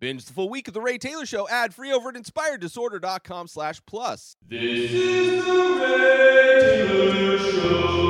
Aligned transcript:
Binge 0.00 0.24
the 0.24 0.32
full 0.32 0.48
week 0.48 0.66
of 0.66 0.72
The 0.72 0.80
Ray 0.80 0.96
Taylor 0.96 1.26
Show 1.26 1.46
ad 1.50 1.74
free 1.74 1.92
over 1.92 2.08
at 2.08 2.14
inspireddisorder.com 2.14 3.48
slash 3.48 3.82
plus. 3.84 4.34
This 4.48 4.90
is 4.90 5.44
the 5.44 5.52
Ray 5.52 6.86
Taylor 6.88 7.38
Show. 7.38 8.00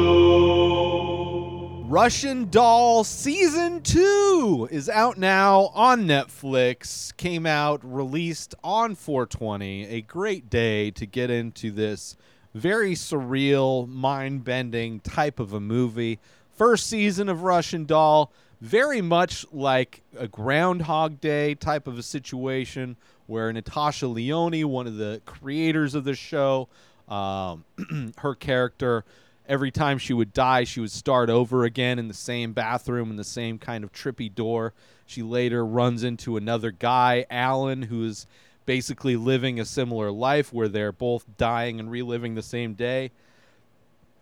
Russian 1.88 2.48
Doll 2.48 3.03
Season 3.03 3.82
2 3.82 4.68
is 4.71 4.88
out 4.88 5.18
now 5.18 5.72
on 5.74 6.03
Netflix. 6.06 7.16
Came 7.16 7.45
out, 7.45 7.81
released 7.83 8.54
on 8.63 8.95
420. 8.95 9.87
A 9.88 10.01
great 10.03 10.49
day 10.49 10.93
to 10.93 11.04
get 11.07 11.29
into 11.29 11.72
this 11.72 12.17
very 12.54 12.95
surreal, 12.95 13.88
mind 13.88 14.45
bending 14.45 15.01
type 15.01 15.41
of 15.41 15.53
a 15.53 15.59
movie. 15.59 16.20
First 16.52 16.87
season 16.87 17.29
of 17.29 17.43
Russian 17.43 17.84
Doll, 17.84 18.33
very 18.61 19.01
much 19.01 19.47
like 19.52 20.02
a 20.19 20.29
Groundhog 20.29 21.20
Day 21.20 21.55
type 21.55 21.87
of 21.87 21.98
a 21.98 22.02
situation 22.02 22.97
where 23.27 23.52
Natasha 23.52 24.07
Lyonne, 24.07 24.69
one 24.69 24.87
of 24.87 24.97
the 24.97 25.23
creators 25.25 25.95
of 25.95 26.05
the 26.05 26.15
show, 26.15 26.69
um, 27.09 27.65
her 28.19 28.34
character 28.34 29.05
every 29.48 29.70
time 29.70 29.98
she 29.98 30.12
would 30.12 30.33
die, 30.33 30.65
she 30.65 30.81
would 30.81 30.91
start 30.93 31.29
over 31.29 31.65
again 31.65 31.98
in 31.98 32.07
the 32.07 32.15
same 32.15 32.53
bathroom 32.53 33.11
in 33.11 33.17
the 33.17 33.25
same 33.25 33.59
kind 33.59 33.83
of 33.83 33.93
trippy 33.93 34.33
door. 34.33 34.73
She 35.06 35.23
later 35.23 35.67
runs 35.67 36.05
into 36.05 36.37
another 36.37 36.70
guy, 36.70 37.27
Alan, 37.29 37.83
who 37.83 38.05
is 38.05 38.27
basically 38.65 39.17
living 39.17 39.59
a 39.59 39.65
similar 39.65 40.12
life 40.12 40.53
where 40.53 40.69
they're 40.69 40.92
both 40.92 41.25
dying 41.37 41.81
and 41.81 41.91
reliving 41.91 42.37
the 42.37 42.42
same 42.42 42.75
day. 42.75 43.11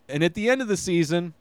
And 0.08 0.24
at 0.24 0.32
the 0.32 0.48
end 0.48 0.62
of 0.62 0.68
the 0.68 0.76
season, 0.78 1.34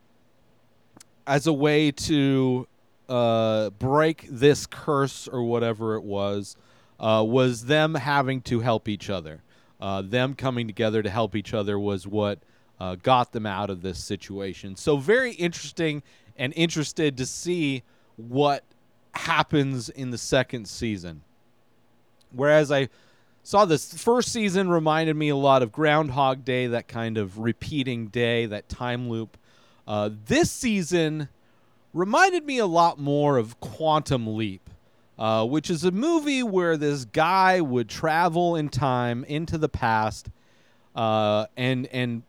as 1.25 1.47
a 1.47 1.53
way 1.53 1.91
to 1.91 2.67
uh, 3.09 3.69
break 3.71 4.27
this 4.29 4.65
curse 4.65 5.27
or 5.27 5.43
whatever 5.43 5.95
it 5.95 6.03
was, 6.03 6.55
uh, 6.99 7.23
was 7.27 7.65
them 7.65 7.95
having 7.95 8.41
to 8.41 8.59
help 8.59 8.87
each 8.87 9.09
other. 9.09 9.41
Uh, 9.79 10.01
them 10.01 10.33
coming 10.33 10.67
together 10.67 11.03
to 11.03 11.09
help 11.09 11.35
each 11.35 11.53
other 11.53 11.77
was 11.77 12.07
what 12.07 12.39
uh, 12.79 12.95
got 12.95 13.31
them 13.31 13.45
out 13.45 13.69
of 13.69 13.81
this 13.81 14.03
situation. 14.03 14.75
So 14.75 14.97
very 14.97 15.33
interesting 15.33 16.03
and 16.35 16.53
interested 16.55 17.17
to 17.17 17.25
see 17.25 17.83
what 18.15 18.63
happens 19.13 19.89
in 19.89 20.11
the 20.11 20.17
second 20.17 20.67
season. 20.67 21.21
Whereas 22.31 22.71
I 22.71 22.89
saw 23.43 23.65
this 23.65 23.93
first 23.93 24.31
season 24.31 24.69
reminded 24.69 25.15
me 25.15 25.29
a 25.29 25.35
lot 25.35 25.63
of 25.63 25.71
Groundhog 25.71 26.43
Day, 26.43 26.67
that 26.67 26.87
kind 26.87 27.17
of 27.17 27.39
repeating 27.39 28.07
day, 28.07 28.45
that 28.45 28.67
time 28.69 29.09
loop. 29.09 29.37
Uh, 29.87 30.09
this 30.25 30.51
season 30.51 31.29
reminded 31.97 32.45
me 32.45 32.59
a 32.59 32.65
lot 32.65 32.99
more 32.99 33.37
of 33.37 33.59
Quantum 33.59 34.37
Leap, 34.37 34.69
uh, 35.17 35.45
which 35.45 35.69
is 35.69 35.83
a 35.83 35.91
movie 35.91 36.43
where 36.43 36.77
this 36.77 37.05
guy 37.05 37.59
would 37.59 37.89
travel 37.89 38.55
in 38.55 38.69
time 38.69 39.23
into 39.23 39.57
the 39.57 39.67
past 39.67 40.29
uh, 40.95 41.47
and 41.57 41.87
and 41.87 42.23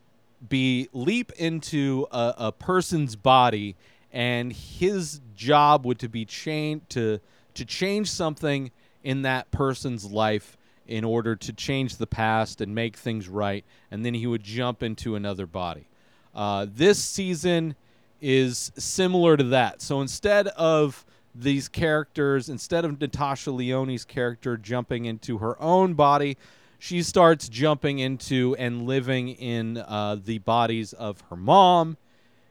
be 0.47 0.87
leap 0.93 1.31
into 1.33 2.07
a, 2.11 2.33
a 2.37 2.51
person's 2.51 3.15
body, 3.15 3.75
and 4.11 4.51
his 4.53 5.21
job 5.35 5.85
would 5.85 5.99
to 5.99 6.09
be 6.09 6.25
change 6.25 6.81
to 6.89 7.19
to 7.53 7.65
change 7.65 8.09
something 8.09 8.71
in 9.03 9.21
that 9.21 9.51
person's 9.51 10.05
life 10.11 10.57
in 10.87 11.03
order 11.03 11.35
to 11.35 11.53
change 11.53 11.97
the 11.97 12.07
past 12.07 12.61
and 12.61 12.73
make 12.73 12.97
things 12.97 13.29
right, 13.29 13.63
and 13.91 14.03
then 14.03 14.15
he 14.15 14.25
would 14.25 14.41
jump 14.41 14.81
into 14.81 15.15
another 15.15 15.45
body. 15.45 15.87
Uh, 16.33 16.65
this 16.67 17.03
season 17.03 17.75
is 18.21 18.71
similar 18.77 19.37
to 19.37 19.43
that. 19.45 19.81
So 19.81 20.01
instead 20.01 20.47
of 20.49 21.05
these 21.33 21.67
characters, 21.67 22.49
instead 22.49 22.85
of 22.85 22.99
Natasha 22.99 23.51
Lyonne's 23.51 24.05
character 24.05 24.57
jumping 24.57 25.05
into 25.05 25.37
her 25.37 25.61
own 25.61 25.93
body, 25.93 26.37
she 26.79 27.01
starts 27.03 27.49
jumping 27.49 27.99
into 27.99 28.55
and 28.57 28.85
living 28.85 29.29
in 29.29 29.77
uh, 29.77 30.17
the 30.23 30.39
bodies 30.39 30.93
of 30.93 31.21
her 31.29 31.35
mom 31.35 31.97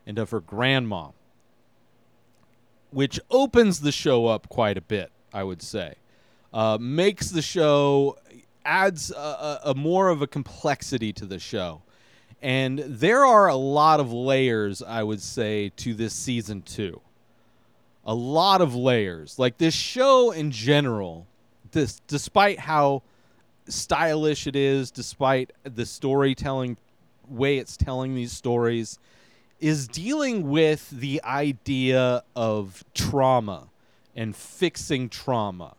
and 0.06 0.18
of 0.18 0.30
her 0.30 0.40
grandma, 0.40 1.08
which 2.90 3.18
opens 3.30 3.80
the 3.80 3.92
show 3.92 4.26
up 4.26 4.48
quite 4.48 4.76
a 4.76 4.82
bit, 4.82 5.10
I 5.32 5.44
would 5.44 5.62
say. 5.62 5.94
Uh, 6.52 6.78
makes 6.80 7.30
the 7.30 7.42
show, 7.42 8.18
adds 8.64 9.10
a, 9.10 9.14
a, 9.14 9.60
a 9.64 9.74
more 9.74 10.08
of 10.08 10.22
a 10.22 10.26
complexity 10.26 11.12
to 11.14 11.26
the 11.26 11.38
show. 11.38 11.82
And 12.40 12.78
there 12.78 13.24
are 13.24 13.48
a 13.48 13.56
lot 13.56 14.00
of 14.00 14.12
layers, 14.12 14.82
I 14.82 15.02
would 15.02 15.20
say, 15.20 15.70
to 15.76 15.94
this 15.94 16.14
season 16.14 16.62
two. 16.62 17.00
A 18.04 18.14
lot 18.14 18.60
of 18.60 18.74
layers. 18.74 19.38
Like 19.38 19.58
this 19.58 19.74
show 19.74 20.30
in 20.30 20.50
general, 20.50 21.26
this 21.72 22.00
despite 22.06 22.60
how 22.60 23.02
stylish 23.68 24.46
it 24.46 24.56
is, 24.56 24.90
despite 24.90 25.52
the 25.64 25.84
storytelling 25.84 26.76
way 27.28 27.58
it's 27.58 27.76
telling 27.76 28.14
these 28.14 28.32
stories, 28.32 28.98
is 29.60 29.88
dealing 29.88 30.48
with 30.48 30.88
the 30.90 31.22
idea 31.24 32.22
of 32.36 32.84
trauma 32.94 33.68
and 34.14 34.34
fixing 34.34 35.08
trauma 35.08 35.74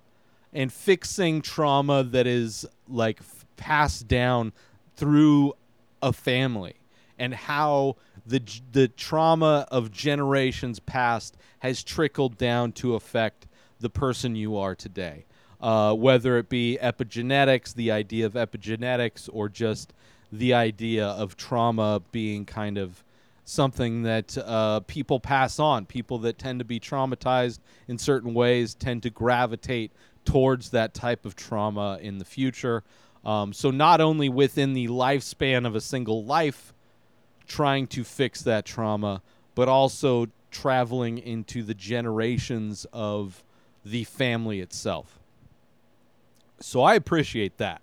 and 0.53 0.71
fixing 0.71 1.41
trauma 1.41 2.03
that 2.03 2.27
is 2.27 2.65
like 2.87 3.21
passed 3.57 4.07
down 4.07 4.51
through 4.95 5.53
a 6.01 6.13
family 6.13 6.75
and 7.17 7.33
how 7.33 7.95
the 8.25 8.41
the 8.71 8.87
trauma 8.87 9.67
of 9.71 9.91
generations 9.91 10.79
past 10.79 11.35
has 11.59 11.83
trickled 11.83 12.37
down 12.37 12.71
to 12.71 12.95
affect 12.95 13.47
the 13.79 13.89
person 13.89 14.35
you 14.35 14.57
are 14.57 14.75
today. 14.75 15.25
Uh, 15.61 15.93
whether 15.93 16.37
it 16.37 16.47
be 16.47 16.77
epigenetics, 16.81 17.73
the 17.73 17.91
idea 17.91 18.25
of 18.25 18.33
epigenetics, 18.33 19.29
or 19.31 19.49
just 19.49 19.93
the 20.31 20.53
idea 20.53 21.05
of 21.05 21.35
trauma 21.35 22.01
being 22.11 22.45
kind 22.45 22.77
of 22.77 23.03
something 23.43 24.03
that 24.03 24.37
uh, 24.37 24.79
people 24.81 25.19
pass 25.19 25.59
on. 25.59 25.85
People 25.85 26.19
that 26.19 26.37
tend 26.37 26.59
to 26.59 26.65
be 26.65 26.79
traumatized 26.79 27.59
in 27.87 27.97
certain 27.97 28.33
ways 28.33 28.75
tend 28.75 29.03
to 29.03 29.09
gravitate 29.09 29.91
towards 30.23 30.69
that 30.69 30.93
type 30.93 31.25
of 31.25 31.35
trauma 31.35 31.97
in 32.01 32.19
the 32.19 32.25
future. 32.25 32.83
Um, 33.25 33.53
so, 33.53 33.69
not 33.71 34.01
only 34.01 34.29
within 34.29 34.73
the 34.73 34.87
lifespan 34.87 35.65
of 35.67 35.75
a 35.75 35.81
single 35.81 36.23
life, 36.23 36.73
trying 37.47 37.87
to 37.87 38.03
fix 38.03 38.41
that 38.43 38.65
trauma, 38.65 39.21
but 39.55 39.67
also 39.67 40.27
traveling 40.51 41.17
into 41.17 41.63
the 41.63 41.73
generations 41.73 42.85
of 42.93 43.43
the 43.83 44.03
family 44.05 44.61
itself. 44.61 45.19
So, 46.59 46.81
I 46.81 46.95
appreciate 46.95 47.57
that. 47.57 47.81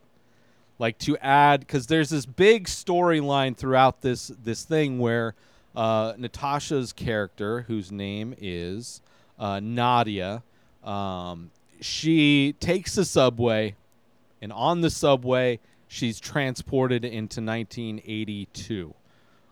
Like 0.78 0.98
to 1.00 1.16
add, 1.18 1.60
because 1.60 1.86
there's 1.86 2.10
this 2.10 2.26
big 2.26 2.66
storyline 2.66 3.56
throughout 3.56 4.02
this 4.02 4.28
this 4.28 4.64
thing 4.64 4.98
where 4.98 5.34
uh, 5.74 6.14
Natasha's 6.16 6.92
character, 6.92 7.62
whose 7.62 7.92
name 7.92 8.34
is 8.38 9.00
uh, 9.38 9.60
Nadia, 9.60 10.42
um, 10.82 11.50
she 11.80 12.54
takes 12.60 12.94
the 12.94 13.04
subway 13.04 13.74
and 14.46 14.52
on 14.52 14.80
the 14.80 14.90
subway, 14.90 15.58
she's 15.88 16.20
transported 16.20 17.04
into 17.04 17.40
1982, 17.40 18.94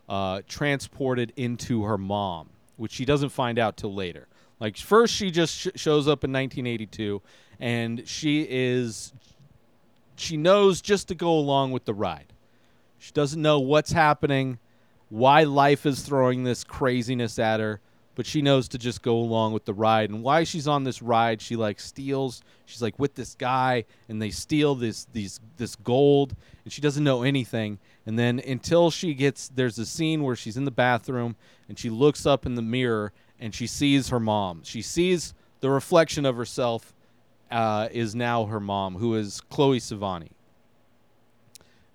uh, 0.07 0.41
transported 0.47 1.33
into 1.35 1.83
her 1.83 1.97
mom, 1.97 2.47
which 2.77 2.93
she 2.93 3.03
doesn't 3.03 3.27
find 3.27 3.59
out 3.59 3.75
till 3.75 3.93
later. 3.93 4.29
Like 4.57 4.77
first, 4.77 5.13
she 5.13 5.31
just 5.31 5.53
sh- 5.53 5.67
shows 5.75 6.07
up 6.07 6.23
in 6.23 6.31
1982, 6.31 7.21
and 7.59 8.07
she 8.07 8.47
is 8.49 9.11
she 10.15 10.37
knows 10.37 10.81
just 10.81 11.09
to 11.09 11.15
go 11.15 11.31
along 11.31 11.73
with 11.73 11.83
the 11.83 11.93
ride. 11.93 12.31
She 12.97 13.11
doesn't 13.11 13.41
know 13.41 13.59
what's 13.59 13.91
happening, 13.91 14.59
why 15.09 15.43
life 15.43 15.85
is 15.85 16.03
throwing 16.03 16.45
this 16.45 16.63
craziness 16.63 17.37
at 17.37 17.59
her 17.59 17.81
but 18.15 18.25
she 18.25 18.41
knows 18.41 18.67
to 18.69 18.77
just 18.77 19.01
go 19.01 19.17
along 19.17 19.53
with 19.53 19.65
the 19.65 19.73
ride. 19.73 20.09
And 20.09 20.23
why 20.23 20.43
she's 20.43 20.67
on 20.67 20.83
this 20.83 21.01
ride, 21.01 21.41
she 21.41 21.55
like 21.55 21.79
steals. 21.79 22.41
She's 22.65 22.81
like 22.81 22.97
with 22.97 23.15
this 23.15 23.35
guy, 23.35 23.85
and 24.09 24.21
they 24.21 24.31
steal 24.31 24.73
this 24.75 25.05
these 25.13 25.39
this 25.57 25.75
gold, 25.75 26.35
and 26.63 26.73
she 26.73 26.81
doesn't 26.81 27.03
know 27.03 27.23
anything. 27.23 27.79
And 28.05 28.17
then 28.17 28.39
until 28.39 28.89
she 28.89 29.13
gets 29.13 29.49
there's 29.49 29.77
a 29.77 29.85
scene 29.85 30.23
where 30.23 30.35
she's 30.35 30.57
in 30.57 30.65
the 30.65 30.71
bathroom 30.71 31.35
and 31.67 31.77
she 31.77 31.89
looks 31.89 32.25
up 32.25 32.45
in 32.45 32.55
the 32.55 32.61
mirror 32.61 33.11
and 33.39 33.53
she 33.53 33.67
sees 33.67 34.09
her 34.09 34.19
mom. 34.19 34.61
She 34.63 34.81
sees 34.81 35.33
the 35.59 35.69
reflection 35.69 36.25
of 36.25 36.35
herself 36.35 36.93
uh, 37.51 37.89
is 37.91 38.15
now 38.15 38.45
her 38.45 38.59
mom, 38.59 38.95
who 38.95 39.15
is 39.15 39.41
Chloe 39.49 39.79
Sevigny 39.79 40.29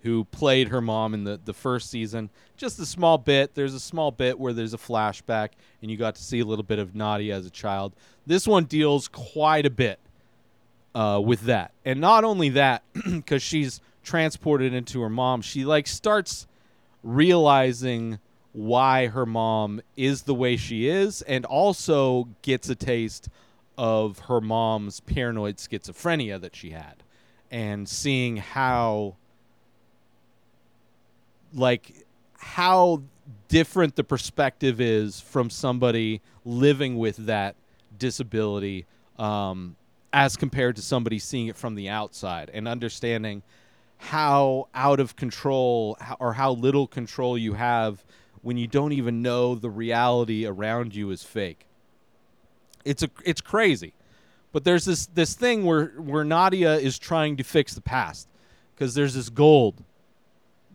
who 0.03 0.25
played 0.25 0.69
her 0.69 0.81
mom 0.81 1.13
in 1.13 1.23
the, 1.23 1.39
the 1.43 1.53
first 1.53 1.89
season. 1.89 2.29
Just 2.57 2.79
a 2.79 2.85
small 2.85 3.17
bit. 3.17 3.55
There's 3.55 3.73
a 3.73 3.79
small 3.79 4.11
bit 4.11 4.39
where 4.39 4.53
there's 4.53 4.73
a 4.73 4.77
flashback, 4.77 5.49
and 5.81 5.91
you 5.91 5.97
got 5.97 6.15
to 6.15 6.23
see 6.23 6.39
a 6.39 6.45
little 6.45 6.63
bit 6.63 6.79
of 6.79 6.95
Nadia 6.95 7.35
as 7.35 7.45
a 7.45 7.51
child. 7.51 7.95
This 8.25 8.47
one 8.47 8.65
deals 8.65 9.07
quite 9.07 9.65
a 9.65 9.69
bit 9.69 9.99
uh, 10.95 11.21
with 11.23 11.41
that, 11.41 11.71
and 11.85 12.01
not 12.01 12.23
only 12.23 12.49
that, 12.49 12.83
because 12.93 13.41
she's 13.43 13.79
transported 14.03 14.73
into 14.73 15.01
her 15.01 15.09
mom, 15.09 15.41
she 15.41 15.65
like 15.65 15.87
starts 15.87 16.47
realizing 17.03 18.19
why 18.53 19.07
her 19.07 19.25
mom 19.25 19.81
is 19.95 20.23
the 20.23 20.35
way 20.35 20.57
she 20.57 20.87
is, 20.87 21.21
and 21.23 21.45
also 21.45 22.27
gets 22.41 22.69
a 22.69 22.75
taste 22.75 23.29
of 23.77 24.19
her 24.19 24.41
mom's 24.41 24.99
paranoid 24.99 25.57
schizophrenia 25.57 26.39
that 26.41 26.55
she 26.55 26.71
had 26.71 27.03
and 27.51 27.87
seeing 27.87 28.37
how 28.37 29.17
like 31.53 32.05
how 32.37 33.01
different 33.47 33.95
the 33.95 34.03
perspective 34.03 34.81
is 34.81 35.19
from 35.19 35.49
somebody 35.49 36.21
living 36.45 36.97
with 36.97 37.17
that 37.25 37.55
disability 37.97 38.85
um, 39.19 39.75
as 40.13 40.35
compared 40.35 40.75
to 40.75 40.81
somebody 40.81 41.19
seeing 41.19 41.47
it 41.47 41.55
from 41.55 41.75
the 41.75 41.89
outside 41.89 42.49
and 42.53 42.67
understanding 42.67 43.43
how 43.97 44.67
out 44.73 44.99
of 44.99 45.15
control 45.15 45.97
or 46.19 46.33
how 46.33 46.51
little 46.53 46.87
control 46.87 47.37
you 47.37 47.53
have 47.53 48.03
when 48.41 48.57
you 48.57 48.65
don't 48.67 48.93
even 48.93 49.21
know 49.21 49.53
the 49.53 49.69
reality 49.69 50.45
around 50.45 50.95
you 50.95 51.11
is 51.11 51.23
fake. 51.23 51.67
It's 52.83 53.03
a 53.03 53.09
it's 53.23 53.41
crazy. 53.41 53.93
But 54.51 54.63
there's 54.63 54.85
this 54.85 55.05
this 55.05 55.35
thing 55.35 55.65
where 55.65 55.87
where 55.97 56.23
Nadia 56.23 56.75
is 56.75 56.97
trying 56.97 57.37
to 57.37 57.43
fix 57.43 57.75
the 57.75 57.81
past 57.81 58.27
because 58.73 58.95
there's 58.95 59.13
this 59.13 59.29
gold 59.29 59.83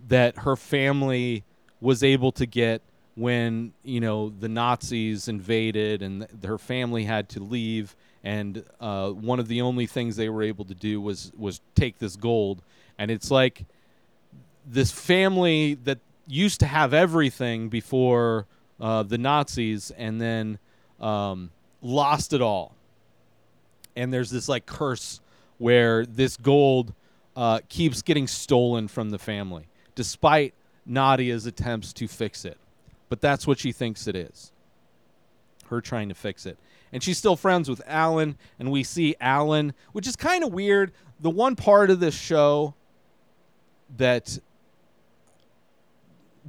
that 0.08 0.38
her 0.38 0.56
family 0.56 1.44
was 1.80 2.02
able 2.02 2.32
to 2.32 2.46
get 2.46 2.82
when 3.14 3.72
you 3.82 3.98
know 3.98 4.28
the 4.28 4.48
Nazis 4.48 5.26
invaded 5.26 6.02
and 6.02 6.28
th- 6.28 6.44
her 6.44 6.58
family 6.58 7.04
had 7.04 7.28
to 7.30 7.40
leave. 7.40 7.96
And 8.22 8.64
uh, 8.80 9.10
one 9.10 9.38
of 9.38 9.48
the 9.48 9.62
only 9.62 9.86
things 9.86 10.16
they 10.16 10.28
were 10.28 10.42
able 10.42 10.64
to 10.66 10.74
do 10.74 11.00
was 11.00 11.32
was 11.36 11.60
take 11.74 11.98
this 11.98 12.16
gold. 12.16 12.62
And 12.98 13.10
it's 13.10 13.30
like 13.30 13.64
this 14.66 14.90
family 14.90 15.74
that 15.84 15.98
used 16.26 16.60
to 16.60 16.66
have 16.66 16.92
everything 16.92 17.68
before 17.68 18.46
uh, 18.80 19.02
the 19.02 19.18
Nazis 19.18 19.90
and 19.92 20.20
then 20.20 20.58
um, 21.00 21.50
lost 21.82 22.32
it 22.32 22.42
all. 22.42 22.74
And 23.94 24.12
there's 24.12 24.30
this 24.30 24.48
like 24.48 24.66
curse 24.66 25.20
where 25.58 26.04
this 26.04 26.36
gold 26.36 26.92
uh, 27.34 27.60
keeps 27.68 28.02
getting 28.02 28.26
stolen 28.26 28.88
from 28.88 29.10
the 29.10 29.18
family 29.18 29.68
despite 29.96 30.54
Nadia's 30.86 31.46
attempts 31.46 31.92
to 31.94 32.06
fix 32.06 32.44
it. 32.44 32.58
But 33.08 33.20
that's 33.20 33.46
what 33.46 33.58
she 33.58 33.72
thinks 33.72 34.06
it 34.06 34.14
is. 34.14 34.52
Her 35.68 35.80
trying 35.80 36.08
to 36.10 36.14
fix 36.14 36.46
it. 36.46 36.56
And 36.92 37.02
she's 37.02 37.18
still 37.18 37.34
friends 37.34 37.68
with 37.68 37.82
Alan, 37.86 38.38
and 38.60 38.70
we 38.70 38.84
see 38.84 39.16
Alan, 39.20 39.74
which 39.92 40.06
is 40.06 40.14
kind 40.14 40.44
of 40.44 40.52
weird. 40.52 40.92
The 41.18 41.30
one 41.30 41.56
part 41.56 41.90
of 41.90 41.98
this 41.98 42.14
show 42.14 42.74
that 43.96 44.38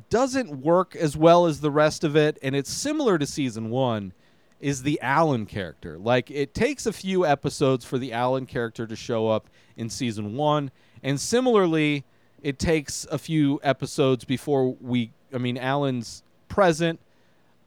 doesn't 0.09 0.61
work 0.61 0.95
as 0.95 1.17
well 1.17 1.47
as 1.47 1.61
the 1.61 1.71
rest 1.71 2.03
of 2.03 2.15
it, 2.15 2.37
and 2.43 2.55
it's 2.55 2.71
similar 2.71 3.17
to 3.17 3.25
season 3.25 3.71
one, 3.71 4.13
is 4.59 4.83
the 4.83 4.99
Alan 5.01 5.45
character. 5.45 5.97
Like, 5.97 6.29
it 6.29 6.53
takes 6.53 6.85
a 6.85 6.93
few 6.93 7.25
episodes 7.25 7.85
for 7.85 7.97
the 7.97 8.13
Alan 8.13 8.45
character 8.45 8.85
to 8.87 8.95
show 8.95 9.27
up 9.27 9.49
in 9.75 9.89
season 9.89 10.35
one, 10.35 10.71
and 11.01 11.19
similarly, 11.19 12.05
it 12.41 12.59
takes 12.59 13.05
a 13.11 13.17
few 13.17 13.59
episodes 13.63 14.25
before 14.25 14.75
we 14.79 15.11
I 15.33 15.37
mean 15.37 15.57
Alan's 15.57 16.23
present, 16.47 16.99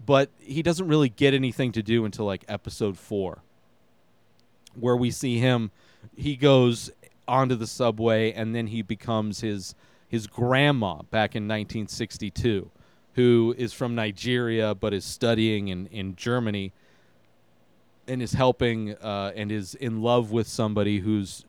but 0.04 0.30
he 0.38 0.62
doesn't 0.62 0.86
really 0.86 1.08
get 1.08 1.34
anything 1.34 1.72
to 1.72 1.82
do 1.82 2.04
until 2.04 2.24
like 2.24 2.44
episode 2.48 2.98
4 2.98 3.42
where 4.78 4.96
we 4.96 5.10
see 5.10 5.38
him 5.38 5.70
he 6.16 6.36
goes 6.36 6.90
onto 7.26 7.56
the 7.56 7.66
subway 7.66 8.32
and 8.32 8.54
then 8.54 8.68
he 8.68 8.82
becomes 8.82 9.40
his 9.40 9.74
his 10.08 10.26
grandma 10.26 11.02
back 11.10 11.34
in 11.34 11.44
1962 11.44 12.70
who 13.14 13.54
is 13.58 13.72
from 13.72 13.94
Nigeria 13.94 14.74
but 14.74 14.94
is 14.94 15.04
studying 15.04 15.68
in 15.68 15.86
in 15.88 16.14
Germany 16.14 16.72
and 18.06 18.22
is 18.22 18.32
helping 18.32 18.94
uh, 18.96 19.32
and 19.36 19.52
is 19.52 19.74
in 19.74 20.02
love 20.02 20.32
with 20.32 20.46
somebody 20.46 21.00
who's 21.00 21.44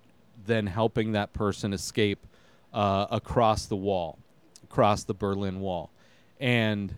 then 0.45 0.67
helping 0.67 1.11
that 1.11 1.33
person 1.33 1.73
escape 1.73 2.25
uh, 2.73 3.07
across 3.11 3.65
the 3.65 3.75
wall, 3.75 4.17
across 4.63 5.03
the 5.03 5.13
Berlin 5.13 5.59
Wall, 5.59 5.91
and 6.39 6.95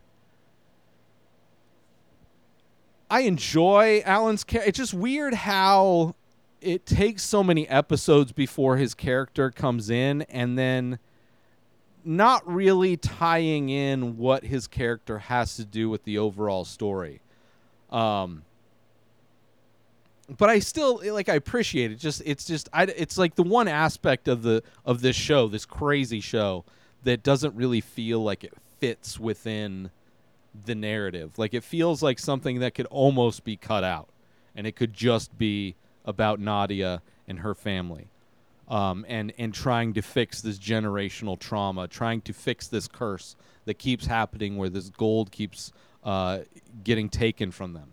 I 3.10 3.22
enjoy 3.22 4.02
Alan's 4.06 4.44
character. 4.44 4.70
It's 4.70 4.78
just 4.78 4.94
weird 4.94 5.34
how 5.34 6.16
it 6.62 6.86
takes 6.86 7.24
so 7.24 7.44
many 7.44 7.68
episodes 7.68 8.32
before 8.32 8.78
his 8.78 8.94
character 8.94 9.52
comes 9.52 9.90
in, 9.90 10.24
and 10.24 10.58
then 10.58 11.00
not 12.06 12.42
really 12.52 12.98
tying 12.98 13.70
in 13.70 14.18
what 14.18 14.46
his 14.46 14.68
character 14.68 15.20
has 15.20 15.56
to 15.56 15.66
do 15.66 15.90
with 15.90 16.04
the 16.04 16.18
overall 16.18 16.66
story. 16.66 17.22
Um, 17.92 18.44
but 20.38 20.50
I 20.50 20.60
still 20.60 21.02
like 21.14 21.30
I 21.30 21.36
appreciate 21.36 21.92
it. 21.92 21.96
Just 21.96 22.22
it's 22.26 22.46
just 22.46 22.70
I 22.72 22.84
it's 22.84 23.18
like 23.18 23.36
the 23.36 23.44
one 23.44 23.68
aspect 23.68 24.28
of 24.28 24.44
the 24.44 24.64
of 24.86 25.02
this 25.02 25.16
show, 25.16 25.48
this 25.48 25.66
crazy 25.66 26.20
show 26.20 26.64
that 27.04 27.24
doesn't 27.24 27.56
really 27.56 27.82
feel 27.82 28.24
like 28.24 28.44
it 28.44 28.54
fits 28.80 29.20
within 29.20 29.92
the 30.66 30.76
narrative. 30.76 31.38
Like 31.38 31.54
it 31.54 31.64
feels 31.64 32.02
like 32.02 32.20
something 32.20 32.60
that 32.60 32.76
could 32.76 32.86
almost 32.88 33.44
be 33.44 33.58
cut 33.58 33.84
out 33.84 34.10
and 34.56 34.66
it 34.66 34.76
could 34.76 34.94
just 34.94 35.38
be 35.38 35.76
about 36.06 36.40
Nadia 36.40 37.02
and 37.28 37.40
her 37.40 37.54
family. 37.54 38.08
Um, 38.70 39.06
and 39.10 39.34
and 39.38 39.54
trying 39.54 39.94
to 39.94 40.02
fix 40.02 40.42
this 40.42 40.58
generational 40.58 41.38
trauma, 41.38 41.88
trying 41.88 42.22
to 42.22 42.34
fix 42.34 42.68
this 42.68 42.88
curse 42.88 43.36
that 43.66 43.76
keeps 43.76 44.06
happening, 44.06 44.56
where 44.56 44.70
this 44.70 44.90
gold 44.90 45.32
keeps 45.32 45.74
uh, 46.04 46.40
getting 46.84 47.10
taken 47.10 47.52
from 47.52 47.74
them. 47.74 47.93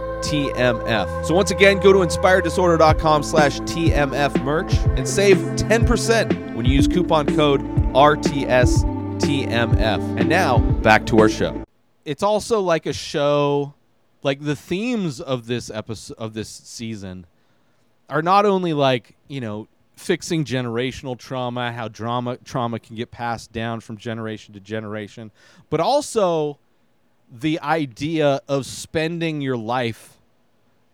TMF. 0.21 1.25
So 1.25 1.33
once 1.33 1.51
again, 1.51 1.79
go 1.79 1.91
to 1.93 1.99
inspireddisorder.com 1.99 3.23
slash 3.23 3.59
TMF 3.61 4.43
merch 4.43 4.73
and 4.97 5.07
save 5.07 5.37
10% 5.37 6.55
when 6.55 6.65
you 6.65 6.73
use 6.73 6.87
coupon 6.87 7.25
code 7.35 7.61
RTS 7.93 8.83
TMF. 9.19 10.19
And 10.19 10.29
now 10.29 10.59
back 10.59 11.05
to 11.07 11.19
our 11.19 11.29
show. 11.29 11.63
It's 12.05 12.23
also 12.23 12.61
like 12.61 12.85
a 12.85 12.93
show 12.93 13.73
like 14.23 14.41
the 14.41 14.55
themes 14.55 15.19
of 15.19 15.47
this 15.47 15.69
episode 15.69 16.17
of 16.17 16.33
this 16.33 16.49
season 16.49 17.25
are 18.09 18.21
not 18.21 18.45
only 18.45 18.73
like, 18.73 19.15
you 19.27 19.41
know, 19.41 19.67
fixing 19.95 20.43
generational 20.45 21.17
trauma, 21.17 21.71
how 21.71 21.87
drama 21.87 22.37
trauma 22.37 22.79
can 22.79 22.95
get 22.95 23.11
passed 23.11 23.51
down 23.51 23.79
from 23.79 23.97
generation 23.97 24.53
to 24.53 24.59
generation, 24.59 25.31
but 25.69 25.79
also 25.79 26.59
the 27.31 27.59
idea 27.61 28.41
of 28.47 28.65
spending 28.65 29.41
your 29.41 29.57
life 29.57 30.17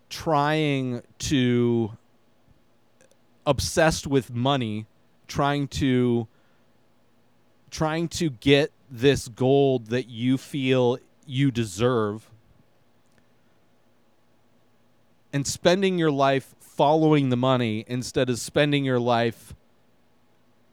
trying 0.09 1.01
to 1.17 1.91
obsessed 3.45 4.05
with 4.05 4.31
money 4.33 4.85
trying 5.27 5.67
to 5.67 6.27
trying 7.69 8.07
to 8.07 8.29
get 8.29 8.71
this 8.89 9.27
gold 9.27 9.87
that 9.87 10.07
you 10.07 10.37
feel 10.37 10.97
you 11.25 11.51
deserve 11.51 12.29
and 15.33 15.45
spending 15.45 15.97
your 15.97 16.11
life 16.11 16.55
following 16.59 17.29
the 17.29 17.37
money 17.37 17.83
instead 17.87 18.29
of 18.29 18.39
spending 18.39 18.85
your 18.85 18.99
life 18.99 19.53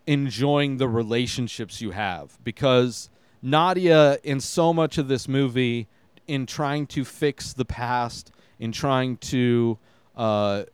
enjoying 0.06 0.76
the 0.76 0.88
relationships 0.88 1.80
you 1.80 1.90
have. 1.92 2.38
Because 2.44 3.09
Nadia 3.45 4.19
in 4.25 4.41
so 4.41 4.73
much 4.73 4.97
of 4.97 5.07
this 5.07 5.29
movie 5.29 5.87
in 6.27 6.47
trying 6.47 6.87
to 6.87 7.05
fix 7.05 7.53
the 7.53 7.65
past 7.67 8.33
in 8.59 8.73
trying 8.73 9.19
to 9.19 9.79
uh, 10.17 10.65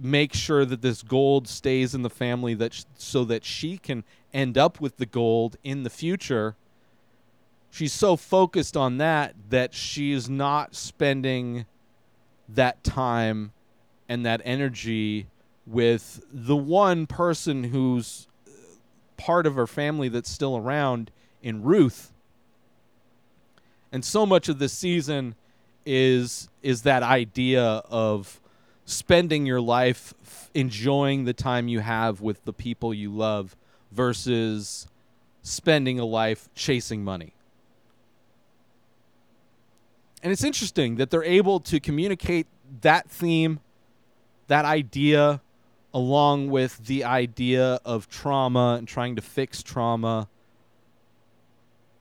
make 0.00 0.32
sure 0.32 0.64
that 0.64 0.82
this 0.82 1.02
gold 1.02 1.48
stays 1.48 1.96
in 1.96 2.02
the 2.02 2.10
family 2.10 2.54
that 2.54 2.72
sh- 2.72 2.84
so 2.96 3.24
that 3.24 3.44
she 3.44 3.76
can 3.76 4.04
end 4.32 4.56
up 4.56 4.80
with 4.80 4.98
the 4.98 5.06
gold 5.06 5.56
in 5.64 5.82
the 5.82 5.90
future 5.90 6.54
she's 7.70 7.92
so 7.92 8.14
focused 8.16 8.76
on 8.76 8.98
that 8.98 9.34
that 9.50 9.74
she's 9.74 10.30
not 10.30 10.76
spending 10.76 11.66
that 12.48 12.84
time 12.84 13.52
and 14.08 14.24
that 14.24 14.40
energy 14.44 15.26
with 15.66 16.24
the 16.32 16.56
one 16.56 17.04
person 17.04 17.64
who's 17.64 18.28
part 19.16 19.44
of 19.44 19.56
her 19.56 19.66
family 19.66 20.08
that's 20.08 20.30
still 20.30 20.56
around 20.56 21.10
in 21.42 21.62
Ruth. 21.62 22.12
And 23.92 24.04
so 24.04 24.26
much 24.26 24.48
of 24.48 24.58
this 24.58 24.72
season 24.72 25.34
is 25.86 26.48
is 26.62 26.82
that 26.82 27.02
idea 27.02 27.64
of 27.64 28.40
spending 28.84 29.46
your 29.46 29.60
life 29.60 30.12
f- 30.22 30.50
enjoying 30.54 31.24
the 31.24 31.32
time 31.32 31.68
you 31.68 31.80
have 31.80 32.20
with 32.20 32.44
the 32.44 32.52
people 32.52 32.92
you 32.92 33.10
love 33.10 33.56
versus 33.90 34.86
spending 35.42 35.98
a 35.98 36.04
life 36.04 36.48
chasing 36.54 37.02
money. 37.02 37.32
And 40.22 40.32
it's 40.32 40.44
interesting 40.44 40.96
that 40.96 41.10
they're 41.10 41.24
able 41.24 41.60
to 41.60 41.80
communicate 41.80 42.46
that 42.80 43.08
theme, 43.08 43.60
that 44.48 44.64
idea, 44.64 45.40
along 45.94 46.50
with 46.50 46.86
the 46.86 47.04
idea 47.04 47.78
of 47.84 48.08
trauma 48.08 48.76
and 48.78 48.88
trying 48.88 49.16
to 49.16 49.22
fix 49.22 49.62
trauma. 49.62 50.28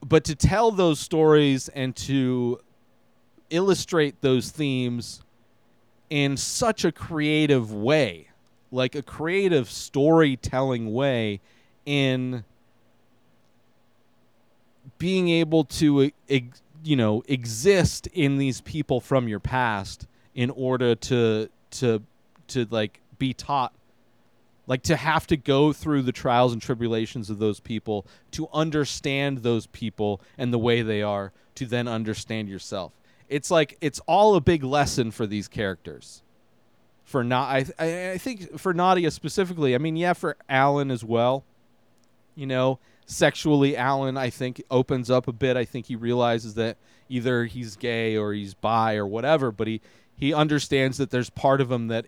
But 0.07 0.23
to 0.25 0.35
tell 0.35 0.71
those 0.71 0.99
stories 0.99 1.67
and 1.69 1.95
to 1.97 2.59
illustrate 3.49 4.21
those 4.21 4.51
themes 4.51 5.21
in 6.09 6.37
such 6.37 6.85
a 6.85 6.91
creative 6.91 7.73
way, 7.73 8.29
like 8.71 8.95
a 8.95 9.01
creative 9.01 9.69
storytelling 9.69 10.93
way, 10.93 11.41
in 11.85 12.45
being 14.97 15.29
able 15.29 15.65
to, 15.65 16.11
you 16.83 16.95
know, 16.95 17.23
exist 17.27 18.07
in 18.07 18.37
these 18.37 18.61
people 18.61 19.01
from 19.01 19.27
your 19.27 19.39
past 19.39 20.07
in 20.35 20.49
order 20.51 20.95
to 20.95 21.49
to 21.71 22.01
to 22.47 22.65
like 22.69 23.01
be 23.17 23.33
taught 23.33 23.73
like 24.67 24.83
to 24.83 24.97
have 24.97 25.25
to 25.27 25.37
go 25.37 25.71
through 25.73 26.03
the 26.03 26.11
trials 26.11 26.51
and 26.53 26.61
tribulations 26.61 27.29
of 27.29 27.39
those 27.39 27.59
people 27.59 28.05
to 28.31 28.47
understand 28.53 29.39
those 29.39 29.65
people 29.67 30.21
and 30.37 30.53
the 30.53 30.59
way 30.59 30.81
they 30.81 31.01
are 31.01 31.31
to 31.55 31.65
then 31.65 31.87
understand 31.87 32.49
yourself. 32.49 32.91
It's 33.29 33.49
like 33.49 33.77
it's 33.81 33.99
all 34.07 34.35
a 34.35 34.41
big 34.41 34.63
lesson 34.63 35.11
for 35.11 35.25
these 35.25 35.47
characters. 35.47 36.21
For 37.05 37.23
not 37.23 37.49
I, 37.49 37.65
I 37.79 38.11
i 38.11 38.17
think 38.17 38.59
for 38.59 38.73
nadia 38.73 39.11
specifically 39.11 39.73
i 39.73 39.77
mean 39.77 39.95
yeah 39.95 40.13
for 40.13 40.35
alan 40.49 40.91
as 40.91 41.03
well. 41.03 41.45
You 42.35 42.45
know 42.45 42.79
sexually 43.05 43.77
alan 43.77 44.17
i 44.17 44.29
think 44.29 44.61
opens 44.69 45.09
up 45.09 45.29
a 45.29 45.33
bit. 45.33 45.55
I 45.55 45.63
think 45.63 45.85
he 45.85 45.95
realizes 45.95 46.55
that 46.55 46.77
either 47.07 47.45
he's 47.45 47.77
gay 47.77 48.17
or 48.17 48.33
he's 48.33 48.53
bi 48.53 48.95
or 48.95 49.07
whatever 49.07 49.51
but 49.51 49.67
he 49.67 49.79
he 50.17 50.33
understands 50.33 50.97
that 50.97 51.09
there's 51.09 51.29
part 51.29 51.61
of 51.61 51.71
him 51.71 51.87
that 51.87 52.05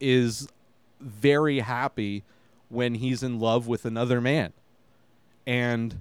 is 0.00 0.48
very 1.00 1.60
happy 1.60 2.24
when 2.68 2.94
he's 2.94 3.22
in 3.22 3.40
love 3.40 3.66
with 3.66 3.84
another 3.84 4.20
man. 4.20 4.52
And 5.46 6.00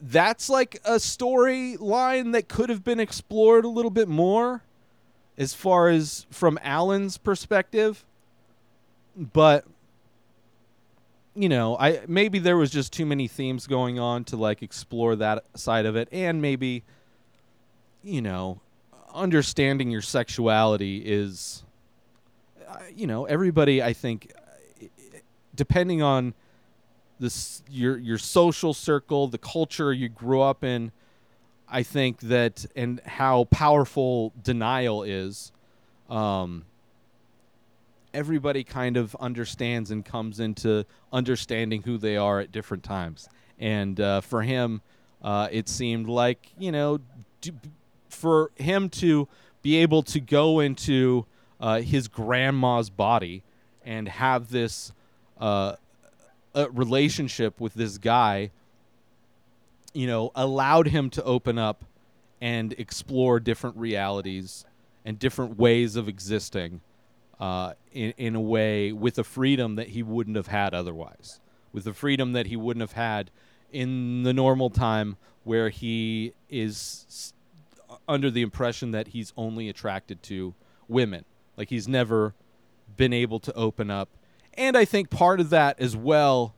that's 0.00 0.48
like 0.48 0.76
a 0.84 0.96
storyline 0.96 2.32
that 2.32 2.48
could 2.48 2.68
have 2.68 2.84
been 2.84 3.00
explored 3.00 3.64
a 3.64 3.68
little 3.68 3.90
bit 3.90 4.08
more 4.08 4.62
as 5.36 5.54
far 5.54 5.88
as 5.88 6.26
from 6.30 6.58
Alan's 6.62 7.16
perspective. 7.16 8.04
But 9.16 9.64
you 11.36 11.48
know 11.48 11.76
I 11.78 12.00
maybe 12.06 12.38
there 12.38 12.56
was 12.56 12.70
just 12.70 12.92
too 12.92 13.06
many 13.06 13.26
themes 13.26 13.66
going 13.66 13.98
on 13.98 14.24
to 14.24 14.36
like 14.36 14.62
explore 14.62 15.16
that 15.16 15.44
side 15.58 15.86
of 15.86 15.96
it. 15.96 16.08
And 16.12 16.42
maybe 16.42 16.84
you 18.02 18.22
know 18.22 18.60
understanding 19.12 19.90
your 19.90 20.02
sexuality 20.02 20.98
is 20.98 21.64
you 22.94 23.06
know 23.06 23.24
everybody 23.24 23.82
I 23.82 23.92
think 23.92 24.32
uh, 24.36 24.86
depending 25.54 26.02
on 26.02 26.34
this 27.18 27.62
your 27.68 27.96
your 27.96 28.18
social 28.18 28.74
circle, 28.74 29.28
the 29.28 29.38
culture 29.38 29.92
you 29.92 30.08
grew 30.08 30.40
up 30.40 30.64
in, 30.64 30.92
I 31.68 31.82
think 31.82 32.20
that 32.20 32.66
and 32.76 33.00
how 33.04 33.44
powerful 33.44 34.32
denial 34.42 35.02
is. 35.02 35.52
Um, 36.08 36.64
everybody 38.12 38.62
kind 38.62 38.96
of 38.96 39.16
understands 39.16 39.90
and 39.90 40.04
comes 40.04 40.38
into 40.38 40.84
understanding 41.12 41.82
who 41.82 41.98
they 41.98 42.16
are 42.16 42.40
at 42.40 42.52
different 42.52 42.84
times. 42.84 43.28
And 43.58 44.00
uh, 44.00 44.20
for 44.20 44.42
him, 44.42 44.82
uh, 45.22 45.48
it 45.50 45.68
seemed 45.68 46.08
like 46.08 46.52
you 46.58 46.72
know, 46.72 47.00
for 48.08 48.50
him 48.56 48.88
to 48.90 49.28
be 49.62 49.76
able 49.76 50.02
to 50.02 50.20
go 50.20 50.60
into 50.60 51.26
uh, 51.60 51.80
his 51.80 52.08
grandma's 52.08 52.90
body 52.90 53.42
and 53.84 54.08
have 54.08 54.50
this 54.50 54.92
uh, 55.38 55.76
relationship 56.70 57.60
with 57.60 57.74
this 57.74 57.98
guy, 57.98 58.50
you 59.92 60.06
know, 60.06 60.30
allowed 60.34 60.88
him 60.88 61.10
to 61.10 61.22
open 61.24 61.58
up 61.58 61.84
and 62.40 62.72
explore 62.74 63.40
different 63.40 63.76
realities 63.76 64.64
and 65.04 65.18
different 65.18 65.58
ways 65.58 65.96
of 65.96 66.08
existing 66.08 66.80
uh, 67.40 67.72
in, 67.92 68.12
in 68.16 68.34
a 68.34 68.40
way 68.40 68.92
with 68.92 69.18
a 69.18 69.24
freedom 69.24 69.76
that 69.76 69.88
he 69.88 70.02
wouldn't 70.02 70.36
have 70.36 70.46
had 70.46 70.74
otherwise, 70.74 71.40
with 71.72 71.86
a 71.86 71.92
freedom 71.92 72.32
that 72.32 72.46
he 72.46 72.56
wouldn't 72.56 72.80
have 72.80 72.92
had 72.92 73.30
in 73.72 74.22
the 74.22 74.32
normal 74.32 74.70
time 74.70 75.16
where 75.42 75.68
he 75.68 76.32
is 76.48 77.32
under 78.08 78.30
the 78.30 78.42
impression 78.42 78.92
that 78.92 79.08
he's 79.08 79.32
only 79.36 79.68
attracted 79.68 80.22
to 80.22 80.54
women. 80.88 81.24
Like 81.56 81.70
he's 81.70 81.88
never 81.88 82.34
been 82.96 83.12
able 83.12 83.40
to 83.40 83.52
open 83.54 83.90
up. 83.90 84.08
And 84.54 84.76
I 84.76 84.84
think 84.84 85.10
part 85.10 85.40
of 85.40 85.50
that 85.50 85.80
as 85.80 85.96
well, 85.96 86.54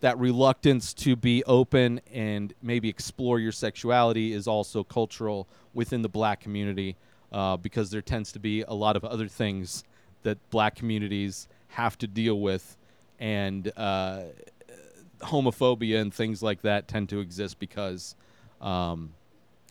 that 0.00 0.18
reluctance 0.18 0.92
to 0.94 1.16
be 1.16 1.42
open 1.44 2.00
and 2.12 2.52
maybe 2.62 2.88
explore 2.88 3.38
your 3.38 3.52
sexuality 3.52 4.32
is 4.32 4.46
also 4.46 4.82
cultural 4.84 5.48
within 5.74 6.02
the 6.02 6.08
black 6.08 6.40
community 6.40 6.96
uh, 7.32 7.56
because 7.56 7.90
there 7.90 8.02
tends 8.02 8.32
to 8.32 8.38
be 8.38 8.62
a 8.62 8.72
lot 8.72 8.96
of 8.96 9.04
other 9.04 9.28
things 9.28 9.84
that 10.22 10.38
black 10.50 10.74
communities 10.74 11.48
have 11.68 11.96
to 11.98 12.06
deal 12.06 12.40
with. 12.40 12.76
And 13.18 13.70
uh, 13.76 14.22
homophobia 15.20 16.00
and 16.00 16.12
things 16.12 16.42
like 16.42 16.62
that 16.62 16.88
tend 16.88 17.08
to 17.10 17.20
exist 17.20 17.58
because, 17.58 18.14
um, 18.60 19.12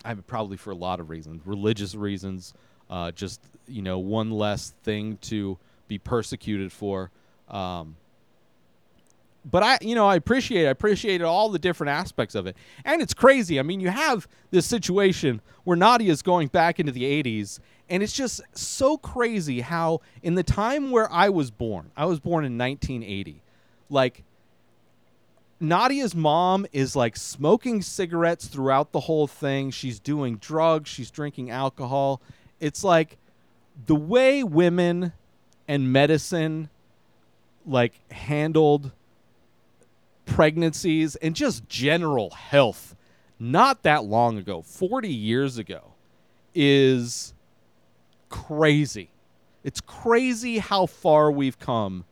I 0.05 0.13
mean, 0.13 0.23
probably 0.23 0.57
for 0.57 0.71
a 0.71 0.75
lot 0.75 0.99
of 0.99 1.09
reasons, 1.09 1.41
religious 1.45 1.95
reasons, 1.95 2.53
uh, 2.89 3.12
just 3.12 3.41
you 3.69 3.81
know, 3.81 4.00
one 4.00 4.31
less 4.31 4.74
thing 4.84 5.17
to 5.22 5.58
be 5.88 5.98
persecuted 5.98 6.72
for. 6.72 7.12
Um, 7.48 7.96
but 9.50 9.63
I, 9.63 9.77
you 9.81 9.96
know, 9.96 10.05
I 10.05 10.15
appreciate, 10.15 10.67
I 10.67 10.72
appreciated 10.72 11.24
all 11.24 11.50
the 11.50 11.60
different 11.60 11.91
aspects 11.91 12.36
of 12.36 12.46
it, 12.46 12.58
and 12.84 13.01
it's 13.01 13.13
crazy. 13.13 13.60
I 13.60 13.63
mean, 13.63 13.79
you 13.79 13.89
have 13.89 14.27
this 14.51 14.65
situation 14.65 15.41
where 15.63 15.77
Nadia's 15.77 16.22
going 16.22 16.50
back 16.50 16.79
into 16.79 16.91
the 16.91 17.03
'80s, 17.03 17.60
and 17.89 18.03
it's 18.03 18.13
just 18.13 18.41
so 18.53 18.98
crazy 18.98 19.62
how, 19.62 20.01
in 20.22 20.36
the 20.36 20.43
time 20.43 20.91
where 20.91 21.12
I 21.12 21.29
was 21.29 21.51
born, 21.51 21.91
I 21.96 22.05
was 22.05 22.19
born 22.19 22.43
in 22.43 22.58
1980, 22.58 23.41
like 23.89 24.24
Nadia's 25.62 26.15
mom 26.15 26.65
is 26.72 26.96
like 26.96 27.17
smoking 27.17 27.81
cigarettes 27.81 28.48
throughout 28.48 28.91
the 28.91 29.01
whole 29.01 29.27
thing. 29.27 29.72
She's 29.72 30.00
doing 30.00 30.38
drugs. 30.38 30.89
She's 30.89 31.12
drinking 31.12 31.50
alcohol. 31.50 32.22
It's 32.60 32.84
like 32.84 33.18
the 33.86 33.96
way 33.96 34.44
women 34.44 35.13
and 35.68 35.92
medicine 35.92 36.70
like 37.66 37.94
handled 38.12 38.92
pregnancies 40.25 41.16
and 41.18 41.36
just 41.36 41.68
general 41.68 42.32
health 42.32 42.96
not 43.39 43.84
that 43.84 44.04
long 44.04 44.38
ago, 44.38 44.62
40 44.62 45.08
years 45.08 45.58
ago, 45.58 45.94
is 46.54 47.34
crazy. 48.28 49.10
It's 49.63 49.80
crazy 49.80 50.60
how 50.60 50.86
far 50.86 51.32
we've 51.32 51.58
come 51.58 52.04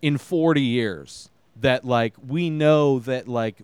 in 0.00 0.16
40 0.18 0.60
years 0.62 1.30
that 1.60 1.84
like 1.84 2.14
we 2.26 2.50
know 2.50 2.98
that 3.00 3.28
like 3.28 3.56